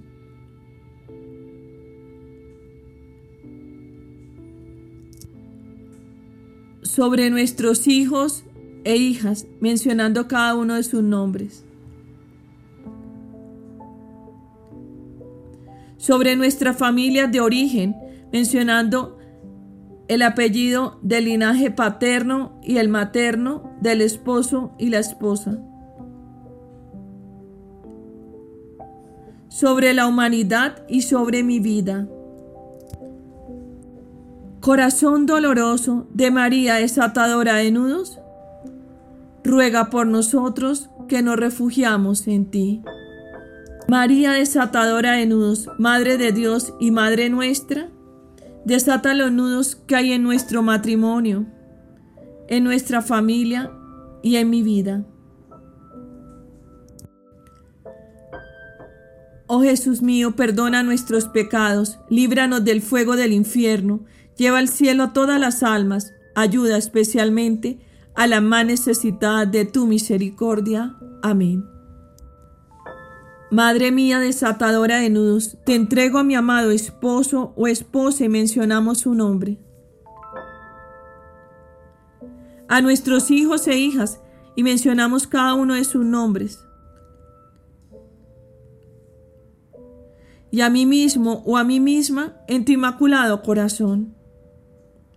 sobre 6.95 7.29
nuestros 7.29 7.87
hijos 7.87 8.45
e 8.85 8.95
hijas, 8.95 9.47
mencionando 9.59 10.29
cada 10.29 10.55
uno 10.55 10.75
de 10.75 10.83
sus 10.83 11.03
nombres. 11.03 11.65
Sobre 15.97 16.37
nuestra 16.37 16.73
familia 16.73 17.27
de 17.27 17.41
origen, 17.41 17.97
mencionando 18.31 19.17
el 20.07 20.21
apellido 20.21 20.99
del 21.01 21.25
linaje 21.25 21.71
paterno 21.71 22.59
y 22.61 22.77
el 22.77 22.89
materno 22.89 23.75
del 23.81 24.01
esposo 24.01 24.73
y 24.77 24.89
la 24.89 24.99
esposa. 24.99 25.57
Sobre 29.49 29.93
la 29.93 30.07
humanidad 30.07 30.85
y 30.87 31.01
sobre 31.01 31.43
mi 31.43 31.59
vida. 31.59 32.07
Corazón 34.59 35.25
doloroso 35.25 36.07
de 36.13 36.31
María 36.31 36.75
desatadora 36.75 37.55
de 37.55 37.71
nudos, 37.71 38.19
ruega 39.43 39.89
por 39.89 40.07
nosotros 40.07 40.89
que 41.07 41.21
nos 41.21 41.37
refugiamos 41.37 42.27
en 42.27 42.45
ti. 42.49 42.81
María 43.87 44.31
desatadora 44.31 45.13
de 45.13 45.27
nudos, 45.27 45.69
Madre 45.77 46.17
de 46.17 46.31
Dios 46.31 46.73
y 46.79 46.89
Madre 46.89 47.29
nuestra, 47.29 47.89
desata 48.65 49.13
los 49.13 49.31
nudos 49.31 49.75
que 49.75 49.95
hay 49.95 50.11
en 50.11 50.23
nuestro 50.23 50.61
matrimonio, 50.61 51.45
en 52.47 52.63
nuestra 52.63 53.01
familia 53.01 53.71
y 54.21 54.35
en 54.35 54.49
mi 54.49 54.61
vida. 54.63 55.05
Oh 59.47 59.61
Jesús 59.61 60.01
mío, 60.01 60.35
perdona 60.35 60.83
nuestros 60.83 61.25
pecados, 61.25 61.99
líbranos 62.09 62.65
del 62.65 62.81
fuego 62.81 63.15
del 63.15 63.31
infierno 63.31 64.05
Lleva 64.37 64.59
al 64.59 64.67
cielo 64.67 65.03
a 65.03 65.13
todas 65.13 65.39
las 65.39 65.63
almas, 65.63 66.13
ayuda 66.35 66.77
especialmente 66.77 67.79
a 68.15 68.27
la 68.27 68.41
más 68.41 68.65
necesitada 68.65 69.45
de 69.45 69.65
tu 69.65 69.87
misericordia. 69.87 70.95
Amén. 71.21 71.74
Madre 73.51 73.91
mía 73.91 74.19
desatadora 74.19 74.97
de 74.97 75.09
nudos, 75.09 75.57
te 75.65 75.75
entrego 75.75 76.17
a 76.17 76.23
mi 76.23 76.35
amado 76.35 76.71
esposo 76.71 77.53
o 77.55 77.67
esposa 77.67 78.25
y 78.25 78.29
mencionamos 78.29 78.99
su 78.99 79.13
nombre. 79.13 79.59
A 82.67 82.81
nuestros 82.81 83.29
hijos 83.29 83.67
e 83.67 83.77
hijas 83.77 84.19
y 84.55 84.63
mencionamos 84.63 85.27
cada 85.27 85.53
uno 85.53 85.75
de 85.75 85.83
sus 85.83 86.03
nombres. 86.03 86.65
Y 90.49 90.61
a 90.61 90.69
mí 90.69 90.85
mismo 90.85 91.43
o 91.45 91.57
a 91.57 91.63
mí 91.63 91.79
misma 91.79 92.37
en 92.47 92.65
tu 92.65 92.71
inmaculado 92.71 93.43
corazón. 93.43 94.15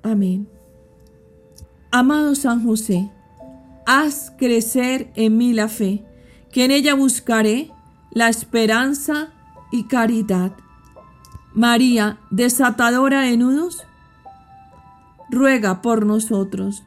Amén. 0.03 0.49
Amado 1.91 2.35
San 2.35 2.63
José, 2.63 3.11
haz 3.87 4.33
crecer 4.37 5.11
en 5.15 5.39
mí 5.39 5.55
la 5.55 5.69
fe, 5.69 6.05
que 6.51 6.67
en 6.67 6.73
ella 6.73 6.95
buscaré 6.95 7.71
la 8.19 8.29
esperanza 8.29 9.29
y 9.71 9.85
caridad. 9.85 10.51
María, 11.55 12.19
desatadora 12.31 13.21
de 13.21 13.37
nudos, 13.37 13.87
ruega 15.31 15.83
por 15.83 16.05
nosotros. 16.05 16.83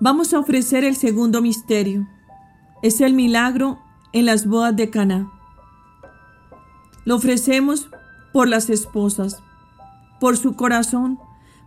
Vamos 0.00 0.32
a 0.32 0.38
ofrecer 0.38 0.84
el 0.84 0.96
segundo 0.96 1.42
misterio. 1.42 2.08
Es 2.82 3.02
el 3.02 3.12
milagro 3.12 3.78
en 4.14 4.24
las 4.24 4.46
bodas 4.46 4.74
de 4.74 4.88
Caná. 4.88 5.30
Lo 7.04 7.16
ofrecemos 7.16 7.90
por 8.32 8.48
las 8.48 8.70
esposas 8.70 9.42
por 10.18 10.38
su 10.38 10.56
corazón 10.56 11.18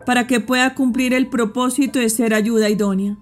para 0.08 0.26
que 0.26 0.40
pueda 0.40 0.74
cumplir 0.74 1.14
el 1.14 1.28
propósito 1.28 2.00
de 2.00 2.10
ser 2.10 2.34
ayuda 2.34 2.68
idónea. 2.68 3.16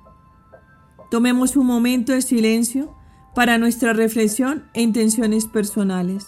Tomemos 1.11 1.57
un 1.57 1.65
momento 1.65 2.13
de 2.13 2.21
silencio 2.21 2.95
para 3.33 3.57
nuestra 3.57 3.93
reflexión 3.93 4.63
e 4.73 4.81
intenciones 4.81 5.45
personales. 5.45 6.27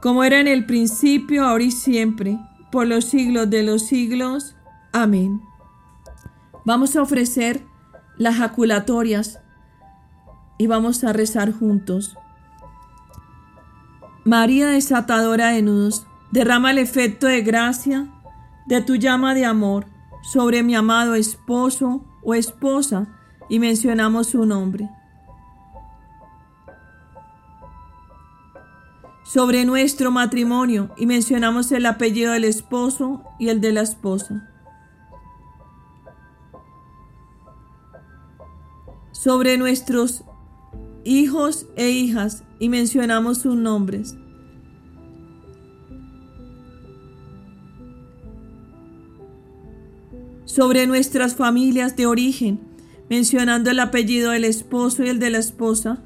como 0.00 0.24
era 0.24 0.40
en 0.40 0.48
el 0.48 0.66
principio, 0.66 1.44
ahora 1.44 1.64
y 1.64 1.70
siempre, 1.70 2.38
por 2.70 2.86
los 2.86 3.04
siglos 3.04 3.50
de 3.50 3.62
los 3.62 3.82
siglos. 3.82 4.56
Amén. 4.92 5.40
Vamos 6.64 6.96
a 6.96 7.02
ofrecer 7.02 7.64
las 8.16 8.36
jaculatorias 8.36 9.40
y 10.58 10.66
vamos 10.66 11.04
a 11.04 11.12
rezar 11.12 11.52
juntos. 11.52 12.16
María 14.24 14.68
desatadora 14.68 15.48
de 15.48 15.62
nudos, 15.62 16.06
derrama 16.30 16.72
el 16.72 16.78
efecto 16.78 17.26
de 17.26 17.40
gracia 17.40 18.08
de 18.66 18.82
tu 18.82 18.96
llama 18.96 19.34
de 19.34 19.46
amor 19.46 19.86
sobre 20.22 20.62
mi 20.62 20.74
amado 20.74 21.14
esposo 21.14 22.04
o 22.22 22.34
esposa 22.34 23.06
y 23.48 23.58
mencionamos 23.58 24.26
su 24.28 24.44
nombre. 24.44 24.90
Sobre 29.32 29.64
nuestro 29.64 30.10
matrimonio 30.10 30.90
y 30.96 31.06
mencionamos 31.06 31.70
el 31.72 31.86
apellido 31.86 32.32
del 32.32 32.44
esposo 32.44 33.22
y 33.38 33.48
el 33.48 33.60
de 33.60 33.72
la 33.72 33.82
esposa. 33.82 34.48
sobre 39.18 39.58
nuestros 39.58 40.22
hijos 41.04 41.66
e 41.74 41.90
hijas 41.90 42.44
y 42.60 42.68
mencionamos 42.68 43.38
sus 43.38 43.56
nombres. 43.56 44.14
Sobre 50.44 50.86
nuestras 50.86 51.34
familias 51.34 51.96
de 51.96 52.06
origen, 52.06 52.60
mencionando 53.10 53.70
el 53.70 53.80
apellido 53.80 54.30
del 54.30 54.44
esposo 54.44 55.02
y 55.02 55.08
el 55.08 55.18
de 55.18 55.30
la 55.30 55.38
esposa, 55.38 56.00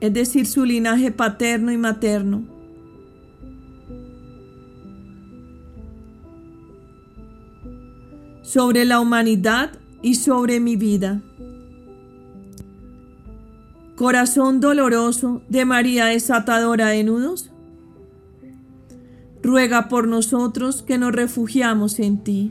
es 0.00 0.12
decir, 0.12 0.46
su 0.46 0.64
linaje 0.64 1.10
paterno 1.10 1.72
y 1.72 1.76
materno. 1.76 2.42
Sobre 8.42 8.84
la 8.84 9.00
humanidad 9.00 9.72
y 10.02 10.14
sobre 10.14 10.58
mi 10.60 10.76
vida. 10.76 11.22
Corazón 13.94 14.60
doloroso 14.60 15.42
de 15.48 15.66
María 15.66 16.06
desatadora 16.06 16.88
de 16.88 17.04
nudos, 17.04 17.50
ruega 19.42 19.88
por 19.88 20.08
nosotros 20.08 20.82
que 20.82 20.96
nos 20.96 21.12
refugiamos 21.12 21.98
en 21.98 22.24
ti. 22.24 22.50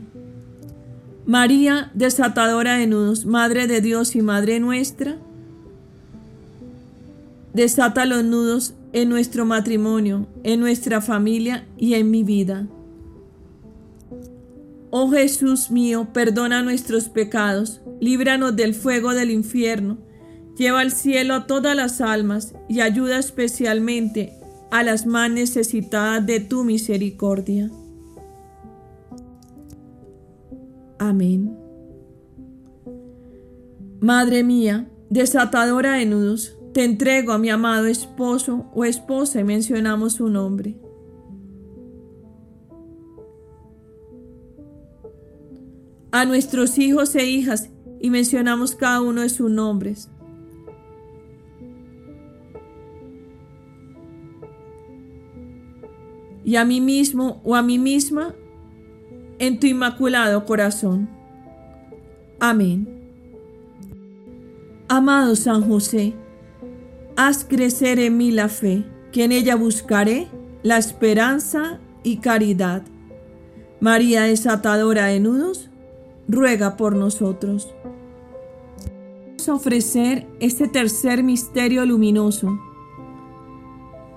María 1.26 1.90
desatadora 1.94 2.76
de 2.76 2.86
nudos, 2.86 3.26
Madre 3.26 3.66
de 3.66 3.80
Dios 3.80 4.14
y 4.14 4.22
Madre 4.22 4.60
nuestra, 4.60 5.18
desata 7.54 8.06
los 8.06 8.24
nudos 8.24 8.74
en 8.92 9.08
nuestro 9.08 9.44
matrimonio, 9.44 10.26
en 10.42 10.60
nuestra 10.60 11.00
familia 11.00 11.66
y 11.76 11.94
en 11.94 12.10
mi 12.10 12.24
vida. 12.24 12.66
Oh 14.90 15.10
Jesús 15.10 15.70
mío, 15.70 16.08
perdona 16.12 16.62
nuestros 16.62 17.08
pecados, 17.08 17.80
líbranos 18.00 18.56
del 18.56 18.74
fuego 18.74 19.14
del 19.14 19.30
infierno, 19.30 19.98
lleva 20.56 20.80
al 20.80 20.90
cielo 20.90 21.34
a 21.34 21.46
todas 21.46 21.76
las 21.76 22.00
almas 22.00 22.54
y 22.68 22.80
ayuda 22.80 23.18
especialmente 23.18 24.32
a 24.72 24.82
las 24.82 25.06
más 25.06 25.30
necesitadas 25.30 26.26
de 26.26 26.40
tu 26.40 26.64
misericordia. 26.64 27.70
Amén. 30.98 31.56
Madre 34.00 34.42
mía, 34.42 34.88
desatadora 35.08 35.92
de 35.92 36.06
nudos, 36.06 36.56
te 36.72 36.84
entrego 36.84 37.32
a 37.32 37.38
mi 37.38 37.50
amado 37.50 37.86
esposo 37.86 38.66
o 38.74 38.84
esposa 38.84 39.40
y 39.40 39.44
mencionamos 39.44 40.14
su 40.14 40.28
nombre. 40.28 40.76
A 46.12 46.24
nuestros 46.24 46.78
hijos 46.78 47.14
e 47.14 47.26
hijas 47.26 47.70
y 48.00 48.10
mencionamos 48.10 48.74
cada 48.74 49.00
uno 49.00 49.22
de 49.22 49.28
sus 49.28 49.50
nombres. 49.50 50.08
Y 56.44 56.56
a 56.56 56.64
mí 56.64 56.80
mismo 56.80 57.40
o 57.44 57.54
a 57.54 57.62
mí 57.62 57.78
misma 57.78 58.34
en 59.38 59.60
tu 59.60 59.66
inmaculado 59.66 60.44
corazón. 60.44 61.08
Amén. 62.40 62.88
Amado 64.88 65.36
San 65.36 65.62
José, 65.62 66.14
haz 67.26 67.44
crecer 67.44 67.98
en 67.98 68.16
mí 68.16 68.30
la 68.30 68.48
fe, 68.48 68.82
que 69.12 69.24
en 69.24 69.32
ella 69.32 69.54
buscaré 69.54 70.28
la 70.62 70.78
esperanza 70.78 71.78
y 72.02 72.16
caridad. 72.16 72.82
María 73.78 74.22
desatadora 74.22 75.06
de 75.06 75.20
nudos, 75.20 75.68
ruega 76.28 76.78
por 76.78 76.96
nosotros. 76.96 77.74
Vamos 79.26 79.48
a 79.50 79.54
ofrecer 79.54 80.28
este 80.40 80.66
tercer 80.66 81.22
misterio 81.22 81.84
luminoso. 81.84 82.58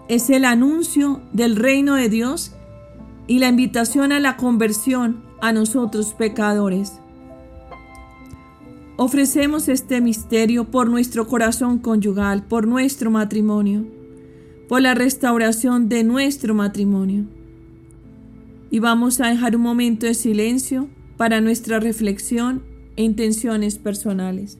Es 0.07 0.29
el 0.29 0.45
anuncio 0.45 1.23
del 1.33 1.57
reino 1.57 1.95
de 1.95 2.07
Dios 2.07 2.55
y 3.27 3.39
la 3.39 3.49
invitación 3.49 4.13
a 4.13 4.21
la 4.21 4.37
conversión 4.37 5.25
a 5.41 5.51
nosotros 5.51 6.13
pecadores. 6.13 7.01
Ofrecemos 8.95 9.69
este 9.69 10.01
misterio 10.01 10.65
por 10.65 10.88
nuestro 10.88 11.27
corazón 11.27 11.79
conyugal, 11.79 12.45
por 12.45 12.67
nuestro 12.67 13.10
matrimonio, 13.10 13.88
por 14.69 14.82
la 14.82 14.93
restauración 14.93 15.89
de 15.89 16.03
nuestro 16.03 16.53
matrimonio. 16.53 17.25
Y 18.69 18.77
vamos 18.77 19.19
a 19.19 19.27
dejar 19.29 19.56
un 19.56 19.63
momento 19.63 20.06
de 20.06 20.13
silencio 20.13 20.89
para 21.17 21.41
nuestra 21.41 21.79
reflexión 21.79 22.62
e 22.95 23.03
intenciones 23.03 23.79
personales. 23.79 24.60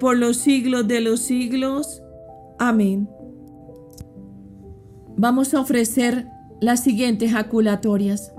por 0.00 0.16
los 0.16 0.38
siglos 0.38 0.88
de 0.88 1.00
los 1.00 1.20
siglos. 1.20 2.02
Amén. 2.58 3.08
Vamos 5.16 5.54
a 5.54 5.60
ofrecer 5.60 6.26
las 6.60 6.82
siguientes 6.82 7.30
jaculatorias. 7.30 8.32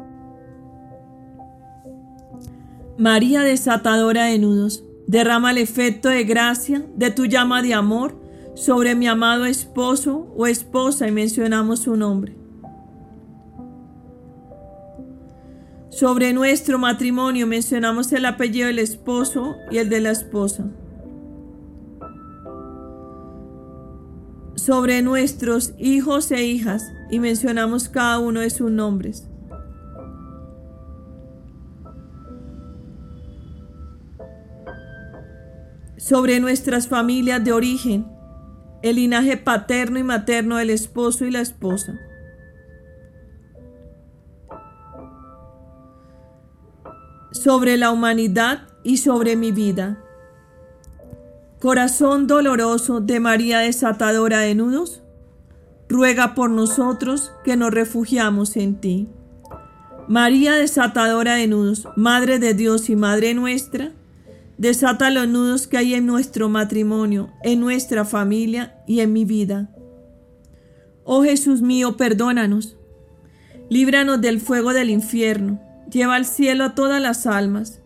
María 2.97 3.41
desatadora 3.43 4.25
de 4.25 4.39
nudos, 4.39 4.83
derrama 5.07 5.51
el 5.51 5.59
efecto 5.59 6.09
de 6.09 6.23
gracia 6.23 6.85
de 6.95 7.11
tu 7.11 7.25
llama 7.25 7.61
de 7.61 7.73
amor 7.73 8.19
sobre 8.55 8.95
mi 8.95 9.07
amado 9.07 9.45
esposo 9.45 10.27
o 10.35 10.47
esposa 10.47 11.07
y 11.07 11.11
mencionamos 11.11 11.79
su 11.79 11.95
nombre. 11.95 12.35
Sobre 15.89 16.33
nuestro 16.33 16.79
matrimonio 16.79 17.45
mencionamos 17.45 18.11
el 18.13 18.25
apellido 18.25 18.67
del 18.67 18.79
esposo 18.79 19.55
y 19.69 19.77
el 19.77 19.89
de 19.89 20.01
la 20.01 20.11
esposa. 20.11 20.65
Sobre 24.63 25.01
nuestros 25.01 25.73
hijos 25.79 26.29
e 26.29 26.43
hijas 26.43 26.83
y 27.09 27.17
mencionamos 27.17 27.89
cada 27.89 28.19
uno 28.19 28.41
de 28.41 28.51
sus 28.51 28.69
nombres. 28.69 29.27
sobre 35.97 36.39
nuestras 36.39 36.87
familias 36.87 37.43
de 37.43 37.53
origen, 37.53 38.05
el 38.81 38.97
linaje 38.97 39.37
paterno 39.37 39.99
y 39.99 40.03
materno 40.03 40.57
del 40.57 40.71
esposo 40.71 41.25
y 41.25 41.31
la 41.31 41.41
esposa. 41.41 41.93
Sobre 47.31 47.77
la 47.77 47.91
humanidad 47.91 48.67
y 48.83 48.97
sobre 48.97 49.35
mi 49.35 49.51
vida. 49.51 50.03
Corazón 51.61 52.25
doloroso 52.25 53.01
de 53.01 53.19
María 53.19 53.59
desatadora 53.59 54.39
de 54.39 54.55
nudos, 54.55 55.03
ruega 55.87 56.33
por 56.33 56.49
nosotros 56.49 57.31
que 57.43 57.55
nos 57.55 57.69
refugiamos 57.69 58.57
en 58.57 58.81
ti. 58.81 59.07
María 60.07 60.53
desatadora 60.53 61.35
de 61.35 61.45
nudos, 61.45 61.87
Madre 61.95 62.39
de 62.39 62.55
Dios 62.55 62.89
y 62.89 62.95
Madre 62.95 63.35
nuestra, 63.35 63.91
Desata 64.57 65.11
los 65.11 65.27
nudos 65.27 65.67
que 65.67 65.77
hay 65.77 65.93
en 65.93 66.07
nuestro 66.07 66.49
matrimonio, 66.49 67.31
en 67.43 67.59
nuestra 67.59 68.05
familia 68.05 68.75
y 68.87 69.01
en 69.01 69.13
mi 69.13 69.23
vida. 69.23 69.69
Oh 71.03 71.23
Jesús 71.23 71.61
mío, 71.61 71.95
perdónanos. 71.95 72.75
Líbranos 73.69 74.19
del 74.19 74.41
fuego 74.41 74.73
del 74.73 74.89
infierno. 74.89 75.61
Lleva 75.91 76.15
al 76.15 76.25
cielo 76.25 76.63
a 76.63 76.75
todas 76.75 77.01
las 77.01 77.27
almas. 77.27 77.81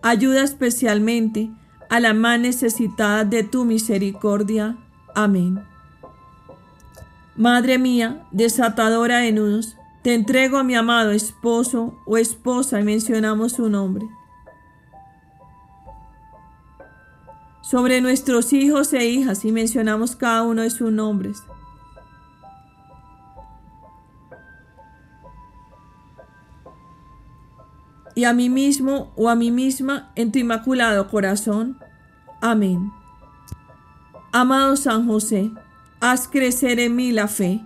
Ayuda 0.00 0.42
especialmente 0.42 1.50
a 1.50 1.67
la 1.90 2.14
más 2.14 2.38
necesitada 2.38 3.24
de 3.24 3.42
tu 3.42 3.64
misericordia. 3.64 4.76
Amén. 5.14 5.62
Madre 7.36 7.78
mía, 7.78 8.26
desatadora 8.30 9.18
de 9.18 9.32
nudos, 9.32 9.76
te 10.02 10.14
entrego 10.14 10.58
a 10.58 10.64
mi 10.64 10.74
amado 10.74 11.12
esposo 11.12 11.98
o 12.06 12.16
esposa 12.16 12.80
y 12.80 12.84
mencionamos 12.84 13.52
su 13.52 13.68
nombre 13.68 14.06
sobre 17.68 18.00
nuestros 18.00 18.54
hijos 18.54 18.94
e 18.94 19.04
hijas 19.04 19.44
y 19.44 19.52
mencionamos 19.52 20.16
cada 20.16 20.42
uno 20.42 20.62
de 20.62 20.70
sus 20.70 20.90
nombres. 20.90 21.42
Y 28.18 28.24
a 28.24 28.32
mí 28.32 28.48
mismo 28.50 29.12
o 29.14 29.28
a 29.28 29.36
mí 29.36 29.52
misma 29.52 30.10
en 30.16 30.32
tu 30.32 30.40
inmaculado 30.40 31.06
corazón. 31.06 31.78
Amén. 32.40 32.90
Amado 34.32 34.74
San 34.74 35.06
José, 35.06 35.52
haz 36.00 36.26
crecer 36.26 36.80
en 36.80 36.96
mí 36.96 37.12
la 37.12 37.28
fe, 37.28 37.60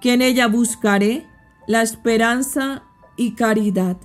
que 0.00 0.14
en 0.14 0.20
ella 0.20 0.48
buscaré 0.48 1.24
la 1.68 1.82
esperanza 1.82 2.82
y 3.16 3.36
caridad. 3.36 3.96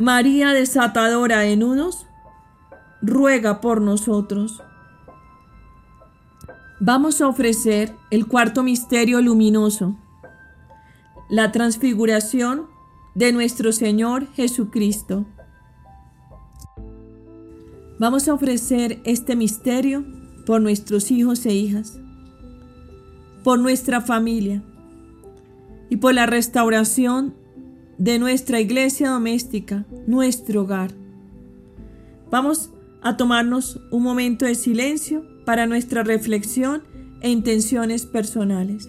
María 0.00 0.54
desatadora 0.54 1.38
de 1.38 1.56
nudos, 1.56 2.08
ruega 3.02 3.60
por 3.60 3.80
nosotros. 3.80 4.60
Vamos 6.80 7.20
a 7.20 7.28
ofrecer 7.28 7.94
el 8.10 8.26
cuarto 8.26 8.64
misterio 8.64 9.20
luminoso, 9.20 9.94
la 11.28 11.52
transfiguración 11.52 12.69
de 13.14 13.32
nuestro 13.32 13.72
Señor 13.72 14.26
Jesucristo. 14.34 15.26
Vamos 17.98 18.28
a 18.28 18.34
ofrecer 18.34 19.00
este 19.04 19.36
misterio 19.36 20.04
por 20.46 20.60
nuestros 20.60 21.10
hijos 21.10 21.44
e 21.46 21.54
hijas, 21.54 21.98
por 23.44 23.58
nuestra 23.58 24.00
familia 24.00 24.62
y 25.90 25.96
por 25.96 26.14
la 26.14 26.26
restauración 26.26 27.34
de 27.98 28.18
nuestra 28.18 28.60
iglesia 28.60 29.10
doméstica, 29.10 29.84
nuestro 30.06 30.62
hogar. 30.62 30.92
Vamos 32.30 32.70
a 33.02 33.16
tomarnos 33.16 33.80
un 33.90 34.02
momento 34.02 34.46
de 34.46 34.54
silencio 34.54 35.22
para 35.44 35.66
nuestra 35.66 36.02
reflexión 36.02 36.84
e 37.20 37.28
intenciones 37.28 38.06
personales. 38.06 38.88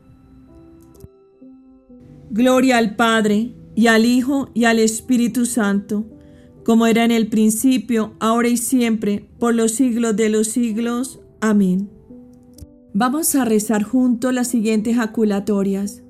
Gloria 2.33 2.77
al 2.77 2.95
Padre, 2.95 3.53
y 3.75 3.87
al 3.87 4.05
Hijo, 4.05 4.51
y 4.53 4.63
al 4.63 4.79
Espíritu 4.79 5.45
Santo, 5.45 6.05
como 6.63 6.87
era 6.87 7.03
en 7.03 7.11
el 7.11 7.27
principio, 7.27 8.13
ahora 8.21 8.47
y 8.47 8.55
siempre, 8.55 9.27
por 9.37 9.53
los 9.53 9.73
siglos 9.73 10.15
de 10.15 10.29
los 10.29 10.47
siglos. 10.47 11.19
Amén. 11.41 11.89
Vamos 12.93 13.35
a 13.35 13.43
rezar 13.43 13.83
juntos 13.83 14.33
las 14.33 14.47
siguientes 14.47 14.95
jaculatorias. 14.95 16.03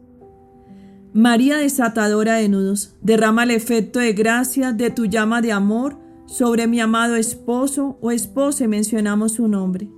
María 1.11 1.57
desatadora 1.57 2.35
de 2.35 2.49
nudos, 2.49 2.95
derrama 3.01 3.43
el 3.43 3.49
efecto 3.49 3.97
de 3.97 4.13
gracia 4.13 4.73
de 4.73 4.91
tu 4.91 5.05
llama 5.05 5.41
de 5.41 5.51
amor 5.51 5.97
sobre 6.27 6.67
mi 6.67 6.79
amado 6.79 7.15
esposo 7.15 7.97
o 7.99 8.11
esposa, 8.11 8.67
mencionamos 8.67 9.31
su 9.33 9.47
nombre 9.47 9.89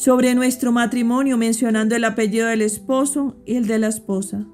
sobre 0.00 0.34
nuestro 0.34 0.72
matrimonio 0.72 1.36
mencionando 1.36 1.94
el 1.94 2.04
apellido 2.04 2.46
del 2.46 2.62
esposo 2.62 3.36
y 3.44 3.56
el 3.56 3.66
de 3.66 3.78
la 3.78 3.88
esposa. 3.88 4.46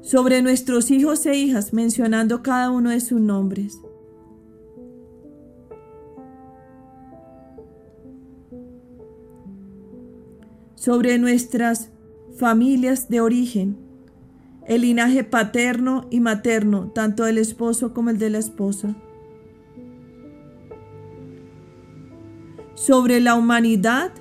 sobre 0.00 0.40
nuestros 0.40 0.90
hijos 0.90 1.26
e 1.26 1.36
hijas, 1.36 1.74
mencionando 1.74 2.42
cada 2.42 2.70
uno 2.70 2.88
de 2.88 2.98
sus 2.98 3.20
nombres. 3.20 3.78
Sobre 10.74 11.18
nuestras 11.18 11.90
familias 12.38 13.10
de 13.10 13.20
origen, 13.20 13.76
el 14.66 14.80
linaje 14.80 15.24
paterno 15.24 16.06
y 16.10 16.20
materno, 16.20 16.90
tanto 16.94 17.24
del 17.24 17.36
esposo 17.36 17.92
como 17.92 18.08
el 18.08 18.18
de 18.18 18.30
la 18.30 18.38
esposa. 18.38 18.96
Sobre 22.88 23.20
la 23.20 23.34
humanidad 23.34 24.12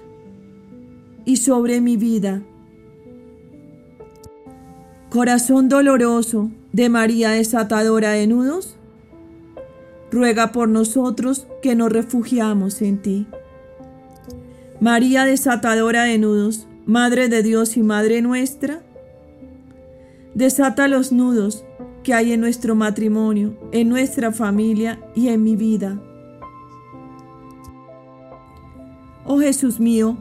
y 1.24 1.38
sobre 1.38 1.80
mi 1.80 1.96
vida. 1.96 2.42
Corazón 5.10 5.70
doloroso 5.70 6.52
de 6.74 6.90
María 6.90 7.30
desatadora 7.30 8.12
de 8.12 8.28
nudos, 8.28 8.76
ruega 10.12 10.52
por 10.52 10.68
nosotros 10.68 11.48
que 11.62 11.76
nos 11.76 11.94
refugiamos 11.94 12.82
en 12.82 13.02
ti. 13.02 13.26
María 14.82 15.24
desatadora 15.24 16.04
de 16.04 16.18
nudos, 16.18 16.68
Madre 16.86 17.30
de 17.30 17.44
Dios 17.44 17.78
y 17.78 17.84
Madre 17.84 18.22
nuestra, 18.22 18.82
desata 20.34 20.90
los 20.90 21.14
nudos 21.14 21.64
que 22.04 22.14
hay 22.14 22.34
en 22.34 22.42
nuestro 22.42 22.76
matrimonio, 22.76 23.58
en 23.72 23.88
nuestra 23.88 24.34
familia 24.34 25.00
y 25.16 25.30
en 25.30 25.42
mi 25.42 25.56
vida. 25.56 26.02
Oh 29.30 29.40
Jesús 29.40 29.82
mío, 29.82 30.18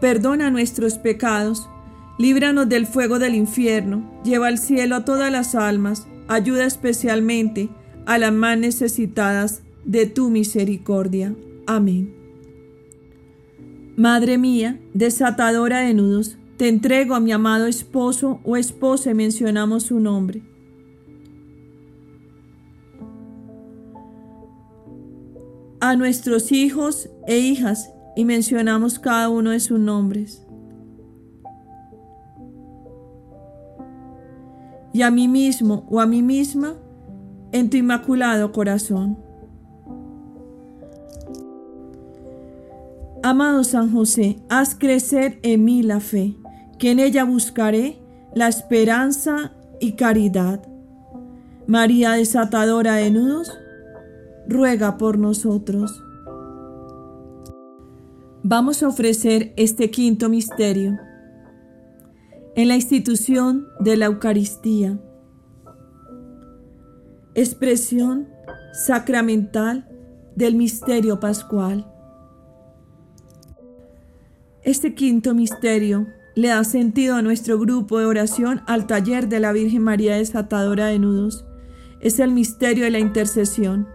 perdona 0.00 0.50
nuestros 0.50 0.98
pecados, 0.98 1.70
líbranos 2.18 2.68
del 2.68 2.86
fuego 2.86 3.18
del 3.18 3.34
infierno, 3.34 4.20
lleva 4.22 4.48
al 4.48 4.58
cielo 4.58 4.96
a 4.96 5.04
todas 5.06 5.32
las 5.32 5.54
almas, 5.54 6.06
ayuda 6.28 6.66
especialmente 6.66 7.70
a 8.04 8.18
las 8.18 8.34
más 8.34 8.58
necesitadas 8.58 9.62
de 9.86 10.04
tu 10.04 10.28
misericordia. 10.28 11.34
Amén. 11.66 12.14
Madre 13.96 14.36
mía, 14.36 14.78
desatadora 14.92 15.80
de 15.80 15.94
nudos, 15.94 16.36
te 16.58 16.68
entrego 16.68 17.14
a 17.14 17.20
mi 17.20 17.32
amado 17.32 17.66
esposo 17.66 18.40
o 18.44 18.58
esposa 18.58 19.12
y 19.12 19.14
mencionamos 19.14 19.84
su 19.84 20.00
nombre. 20.00 20.42
A 25.80 25.96
nuestros 25.96 26.52
hijos 26.52 27.08
e 27.26 27.38
hijas 27.38 27.90
y 28.20 28.24
mencionamos 28.26 28.98
cada 28.98 29.30
uno 29.30 29.48
de 29.48 29.60
sus 29.60 29.80
nombres. 29.80 30.46
Y 34.92 35.00
a 35.00 35.10
mí 35.10 35.26
mismo 35.26 35.86
o 35.88 36.00
a 36.00 36.06
mí 36.06 36.20
misma 36.20 36.74
en 37.50 37.70
tu 37.70 37.78
inmaculado 37.78 38.52
corazón. 38.52 39.16
Amado 43.22 43.64
San 43.64 43.90
José, 43.90 44.36
haz 44.50 44.74
crecer 44.74 45.38
en 45.42 45.64
mí 45.64 45.82
la 45.82 46.00
fe, 46.00 46.36
que 46.78 46.90
en 46.90 46.98
ella 46.98 47.24
buscaré 47.24 48.02
la 48.34 48.48
esperanza 48.48 49.52
y 49.80 49.92
caridad. 49.92 50.60
María 51.66 52.12
desatadora 52.12 52.96
de 52.96 53.12
nudos, 53.12 53.50
ruega 54.46 54.98
por 54.98 55.16
nosotros. 55.16 56.02
Vamos 58.42 58.82
a 58.82 58.88
ofrecer 58.88 59.52
este 59.56 59.90
quinto 59.90 60.30
misterio 60.30 60.98
en 62.56 62.68
la 62.68 62.74
institución 62.74 63.68
de 63.80 63.98
la 63.98 64.06
Eucaristía, 64.06 64.98
expresión 67.34 68.28
sacramental 68.72 69.86
del 70.36 70.54
misterio 70.54 71.20
pascual. 71.20 71.92
Este 74.62 74.94
quinto 74.94 75.34
misterio 75.34 76.06
le 76.34 76.48
da 76.48 76.64
sentido 76.64 77.16
a 77.16 77.22
nuestro 77.22 77.58
grupo 77.58 77.98
de 77.98 78.06
oración 78.06 78.62
al 78.66 78.86
taller 78.86 79.28
de 79.28 79.40
la 79.40 79.52
Virgen 79.52 79.82
María 79.82 80.16
desatadora 80.16 80.86
de 80.86 80.98
nudos. 80.98 81.44
Es 82.00 82.18
el 82.20 82.30
misterio 82.30 82.84
de 82.84 82.90
la 82.90 83.00
intercesión. 83.00 83.86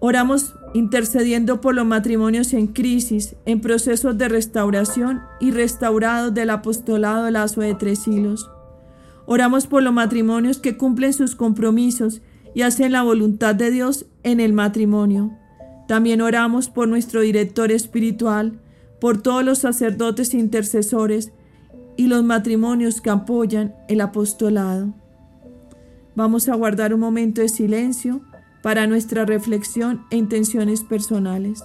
Oramos 0.00 0.54
intercediendo 0.74 1.60
por 1.60 1.74
los 1.74 1.84
matrimonios 1.84 2.52
en 2.52 2.68
crisis, 2.68 3.34
en 3.46 3.60
procesos 3.60 4.16
de 4.16 4.28
restauración 4.28 5.22
y 5.40 5.50
restaurados 5.50 6.32
del 6.34 6.50
apostolado 6.50 7.28
lazo 7.30 7.62
de 7.62 7.74
tres 7.74 8.06
hilos. 8.06 8.48
Oramos 9.26 9.66
por 9.66 9.82
los 9.82 9.92
matrimonios 9.92 10.58
que 10.58 10.76
cumplen 10.76 11.12
sus 11.12 11.34
compromisos 11.34 12.22
y 12.54 12.62
hacen 12.62 12.92
la 12.92 13.02
voluntad 13.02 13.54
de 13.54 13.70
Dios 13.70 14.06
en 14.22 14.40
el 14.40 14.52
matrimonio. 14.52 15.32
También 15.88 16.20
oramos 16.20 16.68
por 16.68 16.86
nuestro 16.86 17.20
director 17.20 17.72
espiritual, 17.72 18.60
por 19.00 19.20
todos 19.20 19.44
los 19.44 19.58
sacerdotes 19.58 20.32
intercesores 20.32 21.32
y 21.96 22.06
los 22.06 22.22
matrimonios 22.22 23.00
que 23.00 23.10
apoyan 23.10 23.74
el 23.88 24.00
apostolado. 24.00 24.94
Vamos 26.14 26.48
a 26.48 26.54
guardar 26.54 26.94
un 26.94 27.00
momento 27.00 27.40
de 27.40 27.48
silencio 27.48 28.22
para 28.62 28.86
nuestra 28.86 29.24
reflexión 29.24 30.04
e 30.10 30.16
intenciones 30.16 30.82
personales. 30.82 31.64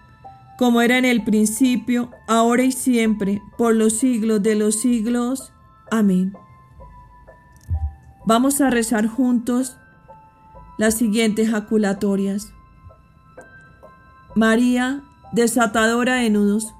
como 0.61 0.83
era 0.83 0.99
en 0.99 1.05
el 1.05 1.23
principio, 1.23 2.11
ahora 2.27 2.61
y 2.61 2.71
siempre, 2.71 3.41
por 3.57 3.73
los 3.73 3.93
siglos 3.93 4.43
de 4.43 4.53
los 4.53 4.75
siglos. 4.75 5.51
Amén. 5.89 6.33
Vamos 8.27 8.61
a 8.61 8.69
rezar 8.69 9.07
juntos 9.07 9.75
las 10.77 10.93
siguientes 10.93 11.49
jaculatorias. 11.49 12.53
María, 14.35 15.01
desatadora 15.31 16.17
de 16.17 16.29
nudos, 16.29 16.75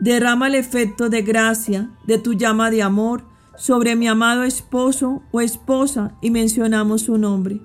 derrama 0.00 0.46
el 0.46 0.54
efecto 0.54 1.10
de 1.10 1.20
gracia 1.20 1.90
de 2.06 2.16
tu 2.16 2.32
llama 2.32 2.70
de 2.70 2.82
amor 2.82 3.24
sobre 3.58 3.94
mi 3.94 4.08
amado 4.08 4.42
esposo 4.42 5.20
o 5.32 5.42
esposa 5.42 6.12
y 6.22 6.30
mencionamos 6.30 7.02
su 7.02 7.18
nombre. 7.18 7.60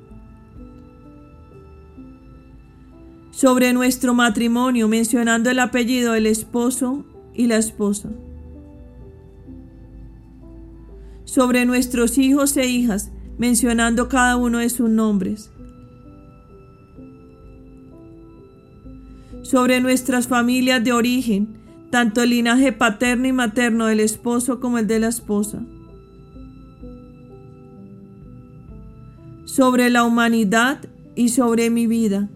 Sobre 3.33 3.73
nuestro 3.73 4.13
matrimonio 4.13 4.87
mencionando 4.87 5.49
el 5.49 5.57
apellido 5.57 6.13
del 6.13 6.27
esposo 6.27 7.03
y 7.33 7.47
la 7.47 7.57
esposa. 7.57 8.09
Sobre 11.25 11.65
nuestros 11.65 12.19
hijos 12.19 12.55
e 12.57 12.67
hijas 12.67 13.11
mencionando 13.39 14.07
cada 14.07 14.37
uno 14.37 14.59
de 14.59 14.69
sus 14.69 14.87
nombres. 14.87 15.51
Sobre 19.41 19.81
nuestras 19.81 20.27
familias 20.27 20.83
de 20.83 20.93
origen, 20.93 21.57
tanto 21.89 22.21
el 22.21 22.29
linaje 22.29 22.71
paterno 22.71 23.27
y 23.27 23.33
materno 23.33 23.87
del 23.87 23.99
esposo 23.99 24.59
como 24.59 24.77
el 24.77 24.85
de 24.85 24.99
la 24.99 25.07
esposa. 25.07 25.65
Sobre 29.45 29.89
la 29.89 30.03
humanidad 30.03 30.87
y 31.15 31.29
sobre 31.29 31.71
mi 31.71 31.87
vida. 31.87 32.29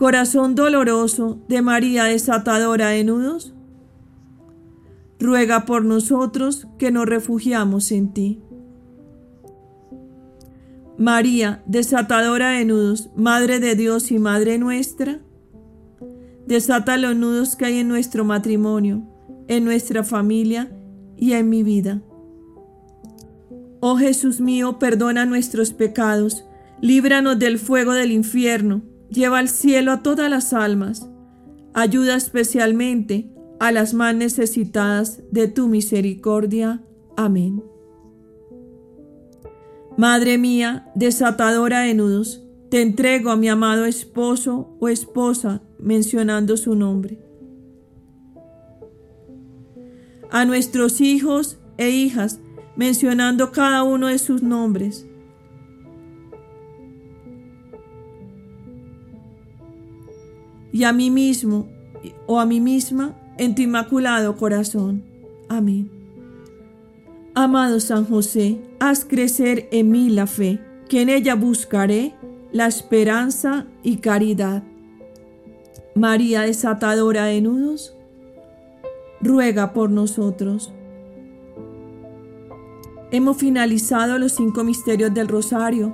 Corazón 0.00 0.54
doloroso 0.54 1.42
de 1.46 1.60
María 1.60 2.04
desatadora 2.04 2.88
de 2.88 3.04
nudos, 3.04 3.52
ruega 5.18 5.66
por 5.66 5.84
nosotros 5.84 6.66
que 6.78 6.90
nos 6.90 7.04
refugiamos 7.04 7.92
en 7.92 8.14
ti. 8.14 8.40
María, 10.96 11.62
desatadora 11.66 12.52
de 12.52 12.64
nudos, 12.64 13.10
Madre 13.14 13.60
de 13.60 13.74
Dios 13.74 14.10
y 14.10 14.18
Madre 14.18 14.56
nuestra, 14.56 15.20
desata 16.46 16.96
los 16.96 17.14
nudos 17.14 17.54
que 17.54 17.66
hay 17.66 17.80
en 17.80 17.88
nuestro 17.88 18.24
matrimonio, 18.24 19.02
en 19.48 19.66
nuestra 19.66 20.02
familia 20.02 20.72
y 21.18 21.34
en 21.34 21.50
mi 21.50 21.62
vida. 21.62 22.00
Oh 23.80 23.98
Jesús 23.98 24.40
mío, 24.40 24.78
perdona 24.78 25.26
nuestros 25.26 25.74
pecados, 25.74 26.46
líbranos 26.80 27.38
del 27.38 27.58
fuego 27.58 27.92
del 27.92 28.12
infierno 28.12 28.88
Lleva 29.10 29.38
al 29.38 29.48
cielo 29.48 29.92
a 29.92 30.02
todas 30.02 30.30
las 30.30 30.52
almas. 30.52 31.08
Ayuda 31.74 32.16
especialmente 32.16 33.30
a 33.58 33.72
las 33.72 33.92
más 33.92 34.14
necesitadas 34.14 35.22
de 35.30 35.48
tu 35.48 35.68
misericordia. 35.68 36.82
Amén. 37.16 37.62
Madre 39.96 40.38
mía, 40.38 40.90
desatadora 40.94 41.80
de 41.80 41.94
nudos, 41.94 42.42
te 42.70 42.80
entrego 42.80 43.30
a 43.30 43.36
mi 43.36 43.48
amado 43.48 43.84
esposo 43.84 44.74
o 44.80 44.88
esposa 44.88 45.60
mencionando 45.78 46.56
su 46.56 46.74
nombre. 46.74 47.18
A 50.30 50.44
nuestros 50.44 51.00
hijos 51.00 51.58
e 51.76 51.90
hijas 51.90 52.40
mencionando 52.76 53.50
cada 53.50 53.82
uno 53.82 54.06
de 54.06 54.18
sus 54.18 54.42
nombres. 54.42 55.06
Y 60.72 60.84
a 60.84 60.92
mí 60.92 61.10
mismo 61.10 61.68
o 62.26 62.40
a 62.40 62.46
mí 62.46 62.60
misma 62.60 63.16
en 63.38 63.54
tu 63.54 63.62
inmaculado 63.62 64.36
corazón. 64.36 65.02
Amén. 65.48 65.90
Amado 67.34 67.80
San 67.80 68.04
José, 68.04 68.60
haz 68.80 69.04
crecer 69.04 69.68
en 69.72 69.90
mí 69.90 70.10
la 70.10 70.26
fe, 70.26 70.60
que 70.88 71.02
en 71.02 71.08
ella 71.08 71.34
buscaré 71.34 72.14
la 72.52 72.66
esperanza 72.66 73.66
y 73.82 73.98
caridad. 73.98 74.62
María 75.94 76.42
desatadora 76.42 77.26
de 77.26 77.40
nudos, 77.40 77.94
ruega 79.20 79.72
por 79.72 79.90
nosotros. 79.90 80.72
Hemos 83.12 83.36
finalizado 83.36 84.18
los 84.18 84.32
cinco 84.32 84.64
misterios 84.64 85.12
del 85.14 85.28
rosario 85.28 85.92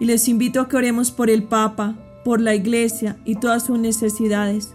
y 0.00 0.06
les 0.06 0.28
invito 0.28 0.60
a 0.60 0.68
que 0.68 0.76
oremos 0.76 1.10
por 1.10 1.28
el 1.28 1.44
Papa, 1.44 1.96
por 2.24 2.40
la 2.40 2.54
Iglesia 2.54 3.18
y 3.24 3.36
todas 3.36 3.66
sus 3.66 3.78
necesidades 3.78 4.74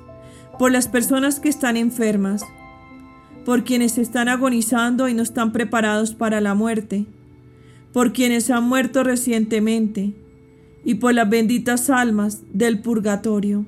por 0.57 0.71
las 0.71 0.87
personas 0.87 1.39
que 1.39 1.49
están 1.49 1.77
enfermas, 1.77 2.43
por 3.45 3.63
quienes 3.63 3.97
están 3.97 4.29
agonizando 4.29 5.09
y 5.09 5.13
no 5.13 5.23
están 5.23 5.51
preparados 5.51 6.13
para 6.13 6.41
la 6.41 6.53
muerte, 6.53 7.05
por 7.91 8.13
quienes 8.13 8.49
han 8.49 8.63
muerto 8.63 9.03
recientemente 9.03 10.13
y 10.85 10.95
por 10.95 11.13
las 11.13 11.29
benditas 11.29 11.89
almas 11.89 12.43
del 12.53 12.81
purgatorio. 12.81 13.65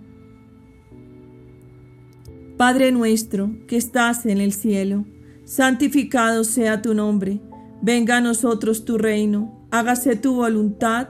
Padre 2.57 2.91
nuestro 2.91 3.51
que 3.67 3.75
estás 3.75 4.25
en 4.25 4.39
el 4.39 4.53
cielo, 4.53 5.05
santificado 5.43 6.43
sea 6.43 6.81
tu 6.81 6.93
nombre, 6.93 7.41
venga 7.81 8.17
a 8.17 8.21
nosotros 8.21 8.85
tu 8.85 8.97
reino, 8.97 9.67
hágase 9.71 10.15
tu 10.15 10.35
voluntad 10.35 11.09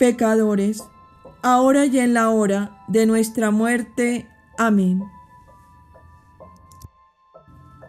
pecadores, 0.00 0.82
ahora 1.42 1.84
y 1.84 1.98
en 1.98 2.14
la 2.14 2.30
hora 2.30 2.82
de 2.88 3.04
nuestra 3.04 3.50
muerte. 3.50 4.26
Amén. 4.56 5.04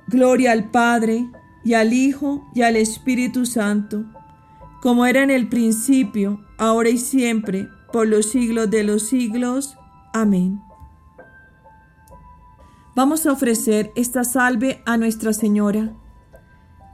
Gloria 0.08 0.52
al 0.52 0.70
Padre, 0.72 1.32
y 1.64 1.74
al 1.74 1.94
Hijo, 1.94 2.46
y 2.54 2.64
al 2.64 2.76
Espíritu 2.76 3.46
Santo, 3.46 4.04
como 4.82 5.06
era 5.06 5.24
en 5.24 5.30
el 5.30 5.48
principio, 5.48 6.42
ahora 6.58 6.90
y 6.90 6.98
siempre, 6.98 7.70
por 7.94 8.10
los 8.10 8.26
siglos 8.26 8.70
de 8.70 8.84
los 8.84 9.04
siglos. 9.04 9.78
Amén. 10.14 10.60
Vamos 12.94 13.26
a 13.26 13.32
ofrecer 13.32 13.90
esta 13.96 14.26
salve 14.26 14.84
a 14.86 14.98
Nuestra 14.98 15.32
Señora. 15.32 15.94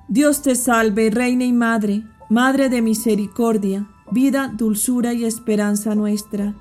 Dios 0.09 0.43
te 0.43 0.53
salve, 0.53 1.09
Reina 1.09 1.43
y 1.43 1.53
Madre, 1.53 2.03
Madre 2.29 2.69
de 2.69 2.83
misericordia 2.83 3.87
vida, 4.11 4.51
dulzura 4.53 5.13
y 5.13 5.25
esperanza 5.25 5.95
nuestra. 5.95 6.53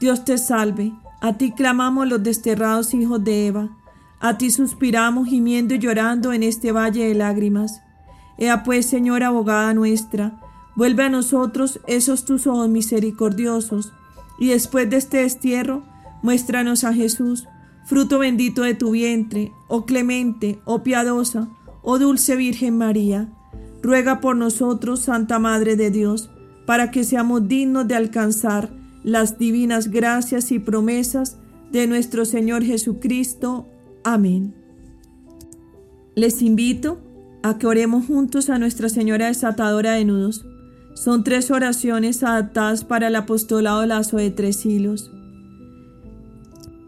Dios 0.00 0.24
te 0.24 0.38
salve, 0.38 0.92
a 1.20 1.34
ti 1.34 1.52
clamamos 1.52 2.08
los 2.08 2.22
desterrados 2.22 2.94
hijos 2.94 3.22
de 3.22 3.46
Eva, 3.46 3.76
a 4.20 4.38
ti 4.38 4.50
suspiramos 4.50 5.28
gimiendo 5.28 5.74
y 5.74 5.78
llorando 5.78 6.32
en 6.32 6.42
este 6.42 6.72
valle 6.72 7.08
de 7.08 7.14
lágrimas. 7.14 7.82
Ea 8.38 8.62
pues, 8.64 8.86
Señora 8.86 9.28
abogada 9.28 9.74
nuestra, 9.74 10.40
vuelve 10.74 11.04
a 11.04 11.08
nosotros 11.08 11.80
esos 11.86 12.24
tus 12.24 12.46
ojos 12.46 12.68
misericordiosos, 12.68 13.92
y 14.38 14.48
después 14.48 14.90
de 14.90 14.96
este 14.96 15.18
destierro, 15.18 15.84
muéstranos 16.22 16.84
a 16.84 16.92
Jesús, 16.92 17.46
fruto 17.84 18.18
bendito 18.18 18.62
de 18.62 18.74
tu 18.74 18.92
vientre, 18.92 19.52
oh 19.68 19.84
clemente, 19.84 20.60
oh 20.64 20.82
piadosa, 20.82 21.48
oh 21.82 21.98
dulce 21.98 22.36
Virgen 22.36 22.78
María. 22.78 23.28
Ruega 23.82 24.20
por 24.20 24.36
nosotros, 24.36 25.00
Santa 25.00 25.38
Madre 25.38 25.76
de 25.76 25.90
Dios, 25.90 26.30
para 26.72 26.90
que 26.90 27.04
seamos 27.04 27.48
dignos 27.48 27.86
de 27.86 27.96
alcanzar 27.96 28.70
las 29.04 29.36
divinas 29.36 29.90
gracias 29.90 30.50
y 30.52 30.58
promesas 30.58 31.36
de 31.70 31.86
nuestro 31.86 32.24
Señor 32.24 32.64
Jesucristo. 32.64 33.68
Amén. 34.04 34.54
Les 36.14 36.40
invito 36.40 36.98
a 37.42 37.58
que 37.58 37.66
oremos 37.66 38.06
juntos 38.06 38.48
a 38.48 38.58
Nuestra 38.58 38.88
Señora 38.88 39.26
Desatadora 39.26 39.92
de 39.92 40.06
Nudos. 40.06 40.46
Son 40.94 41.24
tres 41.24 41.50
oraciones 41.50 42.22
adaptadas 42.22 42.84
para 42.84 43.08
el 43.08 43.16
apostolado 43.16 43.84
lazo 43.84 44.16
de 44.16 44.30
tres 44.30 44.64
hilos. 44.64 45.10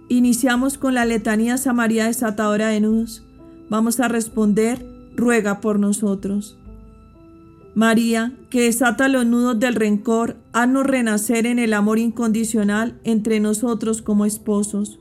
Iniciamos 0.09 0.79
con 0.79 0.95
la 0.95 1.05
letanía 1.05 1.57
a 1.63 1.73
María 1.75 2.07
Desatadora 2.07 2.69
de 2.69 2.81
Nudos. 2.81 3.23
Vamos 3.69 4.01
a 4.01 4.09
responder, 4.09 4.83
ruega 5.15 5.61
por 5.61 5.79
nosotros. 5.79 6.57
María, 7.75 8.33
que 8.51 8.63
desata 8.63 9.09
los 9.09 9.27
nudos 9.27 9.59
del 9.59 9.75
rencor, 9.75 10.37
haznos 10.53 10.87
renacer 10.87 11.45
en 11.45 11.59
el 11.59 11.73
amor 11.73 11.99
incondicional 11.99 13.01
entre 13.03 13.41
nosotros 13.41 14.01
como 14.01 14.25
esposos. 14.27 15.01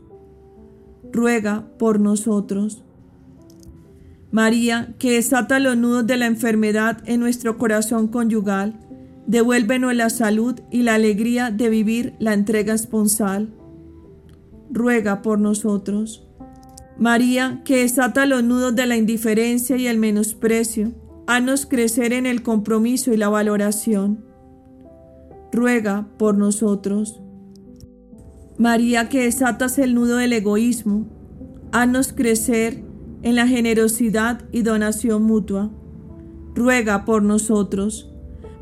Ruega 1.11 1.67
por 1.77 1.99
nosotros. 1.99 2.83
María, 4.31 4.95
que 4.97 5.11
desata 5.11 5.59
los 5.59 5.77
nudos 5.77 6.07
de 6.07 6.17
la 6.17 6.25
enfermedad 6.25 6.97
en 7.05 7.19
nuestro 7.19 7.59
corazón 7.59 8.07
conyugal, 8.07 8.79
devuélvenos 9.27 9.93
la 9.93 10.09
salud 10.09 10.59
y 10.71 10.81
la 10.81 10.95
alegría 10.95 11.51
de 11.51 11.69
vivir 11.69 12.15
la 12.17 12.33
entrega 12.33 12.73
esponsal. 12.73 13.53
Ruega 14.71 15.21
por 15.21 15.37
nosotros. 15.37 16.27
María, 16.97 17.61
que 17.65 17.77
desata 17.77 18.25
los 18.25 18.43
nudos 18.43 18.75
de 18.75 18.87
la 18.87 18.97
indiferencia 18.97 19.77
y 19.77 19.85
el 19.85 19.99
menosprecio, 19.99 20.93
Haznos 21.25 21.65
crecer 21.65 22.11
en 22.11 22.25
el 22.25 22.43
compromiso 22.43 23.13
y 23.13 23.17
la 23.17 23.29
valoración. 23.29 24.25
Ruega 25.53 26.09
por 26.17 26.37
nosotros. 26.37 27.21
María 28.57 29.07
que 29.07 29.23
desatas 29.23 29.79
el 29.79 29.95
nudo 29.95 30.17
del 30.17 30.33
egoísmo, 30.33 31.07
haznos 31.71 32.13
crecer 32.13 32.83
en 33.23 33.35
la 33.35 33.47
generosidad 33.47 34.41
y 34.51 34.63
donación 34.63 35.23
mutua. 35.23 35.71
Ruega 36.55 37.05
por 37.05 37.23
nosotros. 37.23 38.11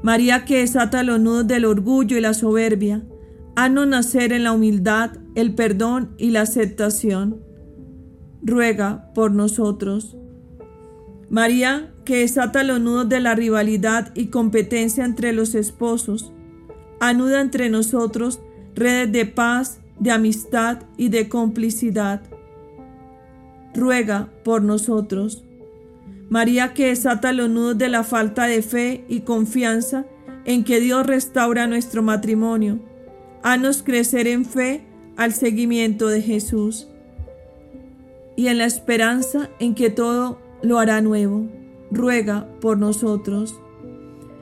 María 0.04 0.46
que 0.46 0.60
desata 0.60 1.04
los 1.04 1.20
nudos 1.20 1.48
del 1.48 1.66
orgullo 1.66 2.18
y 2.18 2.22
la 2.22 2.34
soberbia, 2.34 3.04
haznos 3.56 3.88
nacer 3.88 4.34
en 4.34 4.44
la 4.44 4.54
humildad, 4.54 5.12
el 5.36 5.56
perdón 5.56 6.14
y 6.18 6.30
la 6.30 6.42
aceptación. 6.42 7.42
Ruega 8.44 9.12
por 9.14 9.32
nosotros. 9.32 10.18
María 11.32 11.90
que 12.04 12.18
desata 12.18 12.62
los 12.66 12.82
nudos 12.82 13.08
de 13.08 13.22
la 13.22 13.36
rivalidad 13.36 14.12
y 14.16 14.26
competencia 14.26 15.06
entre 15.06 15.32
los 15.32 15.56
esposos, 15.56 16.34
anuda 17.00 17.40
entre 17.40 17.70
nosotros 17.70 18.42
redes 18.76 19.14
de 19.14 19.26
paz, 19.26 19.80
de 19.98 20.12
amistad 20.12 20.80
y 20.98 21.08
de 21.08 21.30
complicidad. 21.30 22.22
Ruega 23.74 24.28
por 24.44 24.62
nosotros. 24.62 25.46
María 26.30 26.74
que 26.74 26.88
desata 26.88 27.32
los 27.32 27.50
nudos 27.50 27.78
de 27.78 27.88
la 27.88 28.04
falta 28.04 28.48
de 28.48 28.62
fe 28.62 29.06
y 29.08 29.22
confianza 29.22 30.06
en 30.44 30.66
que 30.66 30.82
Dios 30.82 31.08
restaura 31.08 31.66
nuestro 31.66 32.04
matrimonio. 32.04 32.80
Haznos 33.42 33.84
crecer 33.84 34.28
en 34.28 34.44
fe 34.44 34.84
al 35.16 35.32
seguimiento 35.32 36.10
de 36.10 36.22
Jesús 36.22 36.90
y 38.36 38.48
en 38.48 38.58
la 38.58 38.66
esperanza 38.66 39.50
en 39.60 39.76
que 39.76 39.90
todo 39.90 40.41
lo 40.62 40.80
hará 40.80 41.02
nuevo. 41.02 41.48
Ruega 41.92 42.48
por 42.60 42.78
nosotros. 42.78 43.60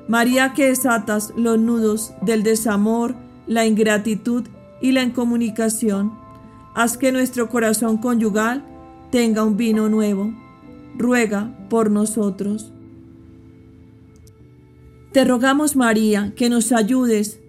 María 0.07 0.53
que 0.53 0.67
desatas 0.67 1.33
los 1.35 1.59
nudos 1.59 2.13
del 2.21 2.43
desamor, 2.43 3.15
la 3.47 3.65
ingratitud 3.65 4.45
y 4.81 4.91
la 4.91 5.03
incomunicación, 5.03 6.13
haz 6.75 6.97
que 6.97 7.11
nuestro 7.11 7.49
corazón 7.49 7.97
conyugal 7.97 8.63
tenga 9.11 9.43
un 9.43 9.57
vino 9.57 9.89
nuevo. 9.89 10.33
Ruega 10.97 11.55
por 11.69 11.91
nosotros. 11.91 12.71
Te 15.11 15.25
rogamos, 15.25 15.75
María, 15.75 16.33
que 16.35 16.49
nos 16.49 16.71
ayudes 16.71 17.39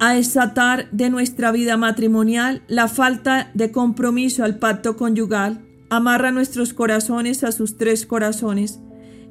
a 0.00 0.14
desatar 0.14 0.90
de 0.90 1.08
nuestra 1.08 1.52
vida 1.52 1.76
matrimonial 1.76 2.62
la 2.66 2.88
falta 2.88 3.50
de 3.54 3.70
compromiso 3.70 4.44
al 4.44 4.58
pacto 4.58 4.96
conyugal. 4.96 5.64
Amarra 5.90 6.30
nuestros 6.30 6.72
corazones 6.72 7.44
a 7.44 7.52
sus 7.52 7.76
tres 7.76 8.06
corazones 8.06 8.80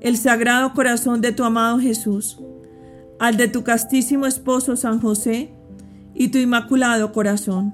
el 0.04 0.18
sagrado 0.18 0.74
corazón 0.74 1.22
de 1.22 1.32
tu 1.32 1.46
amado 1.46 1.80
Jesús, 1.80 2.38
al 3.20 3.38
de 3.38 3.48
tu 3.48 3.64
castísimo 3.64 4.26
esposo 4.26 4.76
San 4.76 5.00
José 5.00 5.54
y 6.14 6.28
tu 6.28 6.38
inmaculado 6.38 7.14
corazón. 7.14 7.74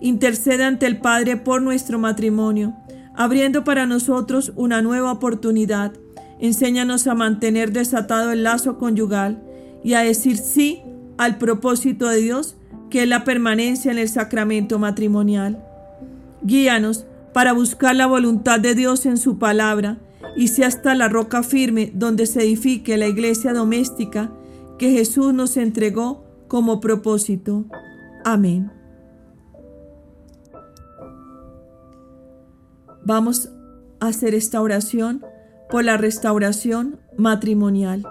Intercede 0.00 0.64
ante 0.64 0.86
el 0.86 0.98
Padre 0.98 1.36
por 1.36 1.62
nuestro 1.62 2.00
matrimonio, 2.00 2.74
abriendo 3.14 3.62
para 3.62 3.86
nosotros 3.86 4.52
una 4.56 4.82
nueva 4.82 5.12
oportunidad. 5.12 5.92
Enséñanos 6.40 7.06
a 7.06 7.14
mantener 7.14 7.72
desatado 7.72 8.32
el 8.32 8.42
lazo 8.42 8.76
conyugal 8.76 9.40
y 9.84 9.94
a 9.94 10.00
decir 10.00 10.36
sí 10.36 10.82
al 11.16 11.38
propósito 11.38 12.08
de 12.08 12.16
Dios, 12.16 12.56
que 12.90 13.04
es 13.04 13.08
la 13.08 13.22
permanencia 13.22 13.92
en 13.92 13.98
el 13.98 14.08
sacramento 14.08 14.80
matrimonial. 14.80 15.64
Guíanos 16.42 17.06
para 17.34 17.52
buscar 17.52 17.96
la 17.96 18.06
voluntad 18.06 18.60
de 18.60 18.76
Dios 18.76 19.04
en 19.06 19.18
su 19.18 19.38
palabra 19.38 19.98
y 20.36 20.48
sea 20.48 20.68
hasta 20.68 20.94
la 20.94 21.08
roca 21.08 21.42
firme 21.42 21.90
donde 21.92 22.26
se 22.26 22.42
edifique 22.42 22.96
la 22.96 23.08
iglesia 23.08 23.52
doméstica 23.52 24.32
que 24.78 24.92
Jesús 24.92 25.34
nos 25.34 25.56
entregó 25.56 26.24
como 26.46 26.80
propósito. 26.80 27.66
Amén. 28.24 28.70
Vamos 33.04 33.50
a 34.00 34.06
hacer 34.06 34.34
esta 34.34 34.62
oración 34.62 35.24
por 35.70 35.84
la 35.84 35.96
restauración 35.96 37.00
matrimonial. 37.18 38.04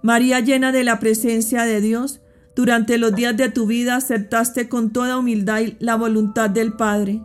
María 0.00 0.38
llena 0.38 0.70
de 0.70 0.84
la 0.84 1.00
presencia 1.00 1.64
de 1.64 1.80
Dios, 1.80 2.20
durante 2.54 2.98
los 2.98 3.16
días 3.16 3.36
de 3.36 3.48
tu 3.48 3.66
vida 3.66 3.96
aceptaste 3.96 4.68
con 4.68 4.92
toda 4.92 5.18
humildad 5.18 5.62
la 5.80 5.96
voluntad 5.96 6.50
del 6.50 6.74
Padre 6.74 7.20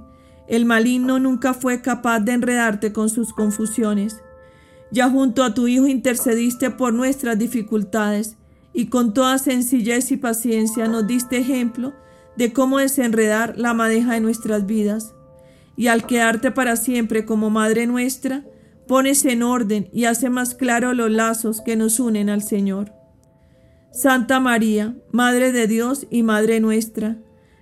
el 0.50 0.66
maligno 0.66 1.20
nunca 1.20 1.54
fue 1.54 1.82
capaz 1.82 2.20
de 2.22 2.34
enredarte 2.34 2.92
con 2.92 3.10
sus 3.10 3.34
confusiones. 3.34 4.22
Ya 4.92 5.08
junto 5.08 5.44
a 5.44 5.54
tu 5.54 5.68
Hijo 5.68 5.86
intercediste 5.88 6.72
por 6.72 6.92
nuestras 6.92 7.38
dificultades 7.38 8.36
y 8.74 8.88
con 8.88 9.14
toda 9.14 9.38
sencillez 9.38 10.12
y 10.12 10.18
paciencia 10.18 10.88
nos 10.88 11.06
diste 11.06 11.38
ejemplo 11.38 11.94
de 12.36 12.52
cómo 12.52 12.80
desenredar 12.80 13.58
la 13.58 13.76
madeja 13.76 14.14
de 14.14 14.22
nuestras 14.22 14.66
vidas. 14.66 15.14
Y 15.78 15.88
al 15.88 16.08
quedarte 16.08 16.50
para 16.50 16.76
siempre 16.76 17.26
como 17.26 17.52
Madre 17.52 17.86
nuestra, 17.86 18.44
pones 18.88 19.26
en 19.26 19.44
orden 19.44 19.88
y 19.94 20.06
hace 20.06 20.32
más 20.32 20.56
claro 20.56 20.96
los 20.96 21.12
lazos 21.12 21.62
que 21.62 21.76
nos 21.76 22.00
unen 22.00 22.28
al 22.28 22.42
Señor. 22.42 22.92
Santa 23.92 24.40
María, 24.40 24.96
Madre 25.12 25.52
de 25.52 25.68
Dios 25.68 26.08
y 26.10 26.24
Madre 26.24 26.60
nuestra, 26.60 27.18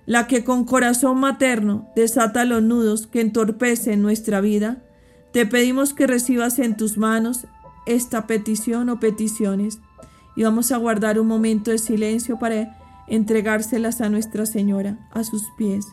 la 0.08 0.26
que 0.26 0.42
con 0.42 0.64
corazón 0.64 1.20
materno 1.20 1.90
desata 1.94 2.46
los 2.46 2.62
nudos 2.62 3.06
que 3.06 3.20
entorpecen 3.20 4.00
nuestra 4.00 4.40
vida, 4.40 4.82
te 5.34 5.44
pedimos 5.44 5.92
que 5.92 6.06
recibas 6.06 6.58
en 6.58 6.78
tus 6.78 6.96
manos 6.96 7.46
esta 7.84 8.26
petición 8.26 8.88
o 8.88 9.00
peticiones 9.00 9.80
y 10.34 10.44
vamos 10.44 10.72
a 10.72 10.78
guardar 10.78 11.20
un 11.20 11.26
momento 11.26 11.70
de 11.72 11.76
silencio 11.76 12.38
para 12.38 12.78
entregárselas 13.06 14.00
a 14.00 14.08
Nuestra 14.08 14.46
Señora, 14.46 15.10
a 15.12 15.24
sus 15.24 15.42
pies. 15.58 15.86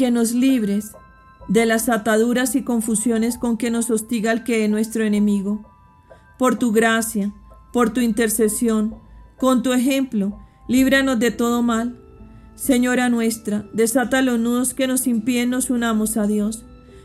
Que 0.00 0.10
nos 0.10 0.32
libres 0.32 0.92
de 1.46 1.66
las 1.66 1.90
ataduras 1.90 2.56
y 2.56 2.62
confusiones 2.62 3.36
con 3.36 3.58
que 3.58 3.70
nos 3.70 3.90
hostiga 3.90 4.32
el 4.32 4.44
que 4.44 4.64
es 4.64 4.70
nuestro 4.70 5.04
enemigo. 5.04 5.62
Por 6.38 6.58
tu 6.58 6.72
gracia, 6.72 7.34
por 7.70 7.90
tu 7.90 8.00
intercesión, 8.00 8.94
con 9.36 9.62
tu 9.62 9.74
ejemplo, 9.74 10.38
líbranos 10.68 11.18
de 11.18 11.32
todo 11.32 11.62
mal. 11.62 12.00
Señora 12.54 13.10
nuestra, 13.10 13.66
desata 13.74 14.22
los 14.22 14.40
nudos 14.40 14.72
que 14.72 14.86
nos 14.86 15.06
impiden 15.06 15.50
nos 15.50 15.68
unamos 15.68 16.16
a 16.16 16.26
Dios, 16.26 16.64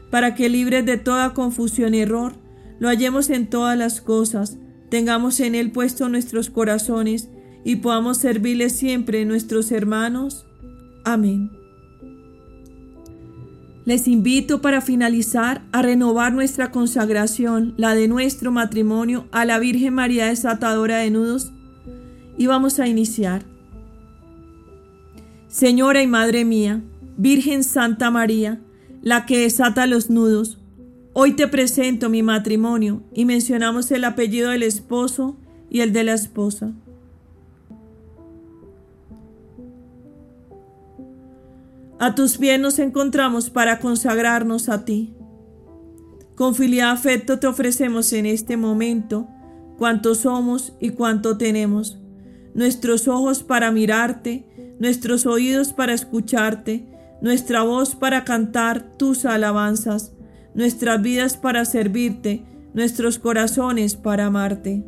para 0.10 0.34
que 0.34 0.48
libres 0.48 0.86
de 0.86 0.96
toda 0.96 1.34
confusión 1.34 1.94
y 1.96 2.00
error, 2.00 2.36
lo 2.80 2.88
hallemos 2.88 3.30
en 3.30 3.50
todas 3.50 3.78
las 3.78 4.00
cosas, 4.00 4.58
tengamos 4.90 5.42
en 5.42 5.54
Él 5.54 5.74
puesto 5.74 6.08
nuestros 6.08 6.50
corazones 6.50 7.28
y 7.66 7.76
podamos 7.76 8.20
servirle 8.20 8.70
siempre 8.70 9.26
nuestros 9.26 9.74
hermanos. 9.74 10.46
Amén. 11.04 11.65
Les 13.86 14.08
invito 14.08 14.62
para 14.62 14.82
finalizar 14.82 15.62
a 15.72 15.84
renovar 15.84 16.34
nuestra 16.34 16.72
consagración, 16.72 17.76
la 17.78 17.94
de 17.94 18.08
nuestro 18.08 18.52
matrimonio, 18.52 19.28
a 19.32 19.46
la 19.46 19.60
Virgen 19.60 19.94
María 19.94 20.26
desatadora 20.26 20.98
de 20.98 21.12
nudos. 21.12 21.52
Y 22.36 22.48
vamos 22.48 22.80
a 22.80 22.88
iniciar. 22.88 23.44
Señora 25.48 26.02
y 26.02 26.08
Madre 26.08 26.46
mía, 26.46 26.82
Virgen 27.16 27.64
Santa 27.64 28.10
María, 28.10 28.60
la 29.04 29.28
que 29.28 29.40
desata 29.40 29.86
los 29.86 30.10
nudos, 30.10 30.58
hoy 31.14 31.34
te 31.34 31.48
presento 31.48 32.10
mi 32.10 32.24
matrimonio 32.24 33.04
y 33.14 33.26
mencionamos 33.26 33.92
el 33.92 34.04
apellido 34.04 34.50
del 34.50 34.64
esposo 34.64 35.38
y 35.70 35.82
el 35.82 35.94
de 35.94 36.04
la 36.04 36.14
esposa. 36.14 36.74
A 41.98 42.14
tus 42.14 42.38
pies 42.38 42.60
nos 42.60 42.80
encontramos 42.80 43.50
para 43.50 43.80
consagrarnos 43.80 44.68
a 44.68 44.84
ti. 44.84 45.16
Con 46.36 46.54
filial 46.54 46.90
afecto 46.90 47.40
te 47.40 47.48
ofrecemos 47.48 48.12
en 48.12 48.26
este 48.26 48.58
momento 48.58 49.30
cuánto 49.78 50.14
somos 50.14 50.74
y 50.82 50.90
cuánto 50.90 51.38
tenemos. 51.38 51.98
Nuestros 52.54 53.08
ojos 53.08 53.44
para 53.44 53.72
mirarte, 53.72 54.46
nuestros 54.80 55.26
oídos 55.26 55.72
para 55.72 55.94
escucharte, 55.94 56.86
nuestra 57.22 57.64
voz 57.64 57.96
para 57.96 58.26
cantar 58.26 58.98
tus 58.98 59.24
alabanzas, 59.24 60.14
nuestras 60.54 61.02
vidas 61.02 61.38
para 61.38 61.64
servirte, 61.64 62.46
nuestros 62.74 63.20
corazones 63.20 63.96
para 63.96 64.26
amarte. 64.26 64.84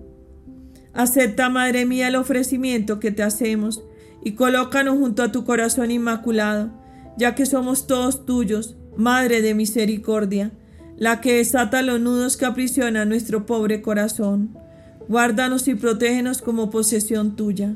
Acepta, 0.94 1.48
Madre 1.48 1.86
mía, 1.86 2.10
el 2.10 2.18
ofrecimiento 2.18 3.00
que 3.00 3.12
te 3.12 3.24
hacemos 3.24 3.84
y 4.24 4.34
colócanos 4.34 4.98
junto 4.98 5.24
a 5.24 5.32
tu 5.32 5.46
corazón 5.46 5.92
inmaculado, 5.92 6.72
ya 7.18 7.36
que 7.36 7.46
somos 7.46 7.88
todos 7.88 8.26
tuyos, 8.26 8.76
Madre 8.98 9.44
de 9.44 9.54
misericordia, 9.54 10.52
la 10.98 11.22
que 11.22 11.36
desata 11.36 11.84
los 11.84 12.00
nudos 12.00 12.36
que 12.36 12.46
aprisionan 12.46 13.10
nuestro 13.10 13.46
pobre 13.46 13.84
corazón. 13.84 14.58
Guárdanos 15.08 15.68
y 15.68 15.76
protégenos 15.76 16.42
como 16.42 16.72
posesión 16.72 17.36
tuya. 17.36 17.76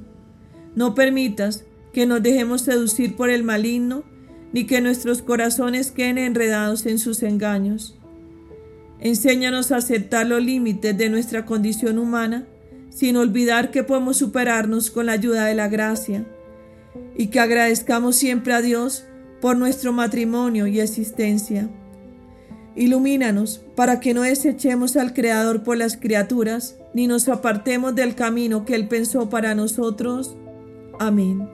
No 0.75 0.95
permitas 0.95 1.63
que 1.93 2.07
nos 2.07 2.23
dejemos 2.23 2.61
seducir 2.61 3.15
por 3.15 3.29
el 3.29 3.43
maligno, 3.43 4.03
ni 4.51 4.65
que 4.65 4.81
nuestros 4.81 5.21
corazones 5.21 5.91
queden 5.91 6.17
enredados 6.17 6.87
en 6.87 6.97
sus 6.97 7.21
engaños. 7.21 7.95
Enséñanos 8.99 9.71
a 9.71 9.77
aceptar 9.77 10.25
los 10.25 10.43
límites 10.43 10.97
de 10.97 11.09
nuestra 11.09 11.45
condición 11.45 11.99
humana 11.99 12.47
sin 12.89 13.15
olvidar 13.15 13.69
que 13.69 13.83
podemos 13.83 14.17
superarnos 14.17 14.89
con 14.89 15.05
la 15.05 15.13
ayuda 15.13 15.45
de 15.45 15.55
la 15.55 15.69
gracia 15.69 16.25
y 17.15 17.27
que 17.27 17.39
agradezcamos 17.39 18.15
siempre 18.15 18.53
a 18.53 18.61
Dios 18.61 19.05
por 19.41 19.57
nuestro 19.57 19.91
matrimonio 19.91 20.67
y 20.67 20.79
existencia. 20.79 21.69
Ilumínanos 22.75 23.61
para 23.75 23.99
que 23.99 24.13
no 24.13 24.21
desechemos 24.21 24.95
al 24.95 25.13
Creador 25.13 25.63
por 25.63 25.75
las 25.75 25.97
criaturas, 25.97 26.77
ni 26.93 27.07
nos 27.07 27.27
apartemos 27.27 27.95
del 27.95 28.15
camino 28.15 28.63
que 28.63 28.75
Él 28.75 28.87
pensó 28.87 29.29
para 29.29 29.55
nosotros. 29.55 30.37
Amén. 30.99 31.49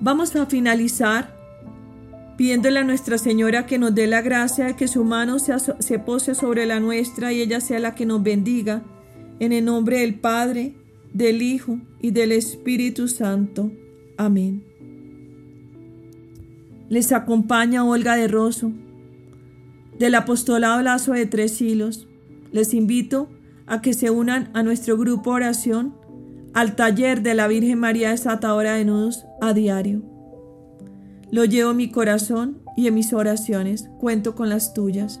Vamos 0.00 0.34
a 0.36 0.46
finalizar 0.46 1.36
pidiéndole 2.38 2.78
a 2.78 2.84
Nuestra 2.84 3.18
Señora 3.18 3.66
que 3.66 3.80
nos 3.80 3.92
dé 3.96 4.06
la 4.06 4.22
gracia 4.22 4.66
de 4.66 4.76
que 4.76 4.86
su 4.86 5.02
mano 5.02 5.38
se 5.40 5.98
pose 5.98 6.36
sobre 6.36 6.66
la 6.66 6.78
nuestra 6.78 7.32
y 7.32 7.40
ella 7.40 7.60
sea 7.60 7.80
la 7.80 7.96
que 7.96 8.06
nos 8.06 8.22
bendiga, 8.22 8.82
en 9.40 9.52
el 9.52 9.64
nombre 9.64 9.98
del 10.00 10.20
Padre, 10.20 10.76
del 11.12 11.42
Hijo 11.42 11.80
y 12.00 12.10
del 12.10 12.32
Espíritu 12.32 13.08
Santo. 13.08 13.70
Amén. 14.16 14.64
Les 16.88 17.12
acompaña 17.12 17.84
Olga 17.84 18.16
de 18.16 18.28
Rosso, 18.28 18.72
del 19.98 20.14
Apostolado 20.14 20.80
Lazo 20.82 21.12
de 21.12 21.26
Tres 21.26 21.60
Hilos. 21.60 22.08
Les 22.50 22.72
invito 22.72 23.28
a 23.66 23.82
que 23.82 23.92
se 23.92 24.10
unan 24.10 24.50
a 24.54 24.62
nuestro 24.62 24.96
grupo 24.96 25.30
oración 25.30 25.94
al 26.54 26.76
taller 26.76 27.22
de 27.22 27.34
la 27.34 27.46
Virgen 27.46 27.78
María 27.78 28.10
Desatadora 28.10 28.74
de 28.74 28.84
Nudos 28.84 29.24
a 29.40 29.52
diario. 29.52 30.02
Lo 31.30 31.44
llevo 31.44 31.72
en 31.72 31.76
mi 31.76 31.90
corazón 31.90 32.62
y 32.76 32.86
en 32.86 32.94
mis 32.94 33.12
oraciones 33.12 33.90
cuento 34.00 34.34
con 34.34 34.48
las 34.48 34.72
tuyas. 34.72 35.20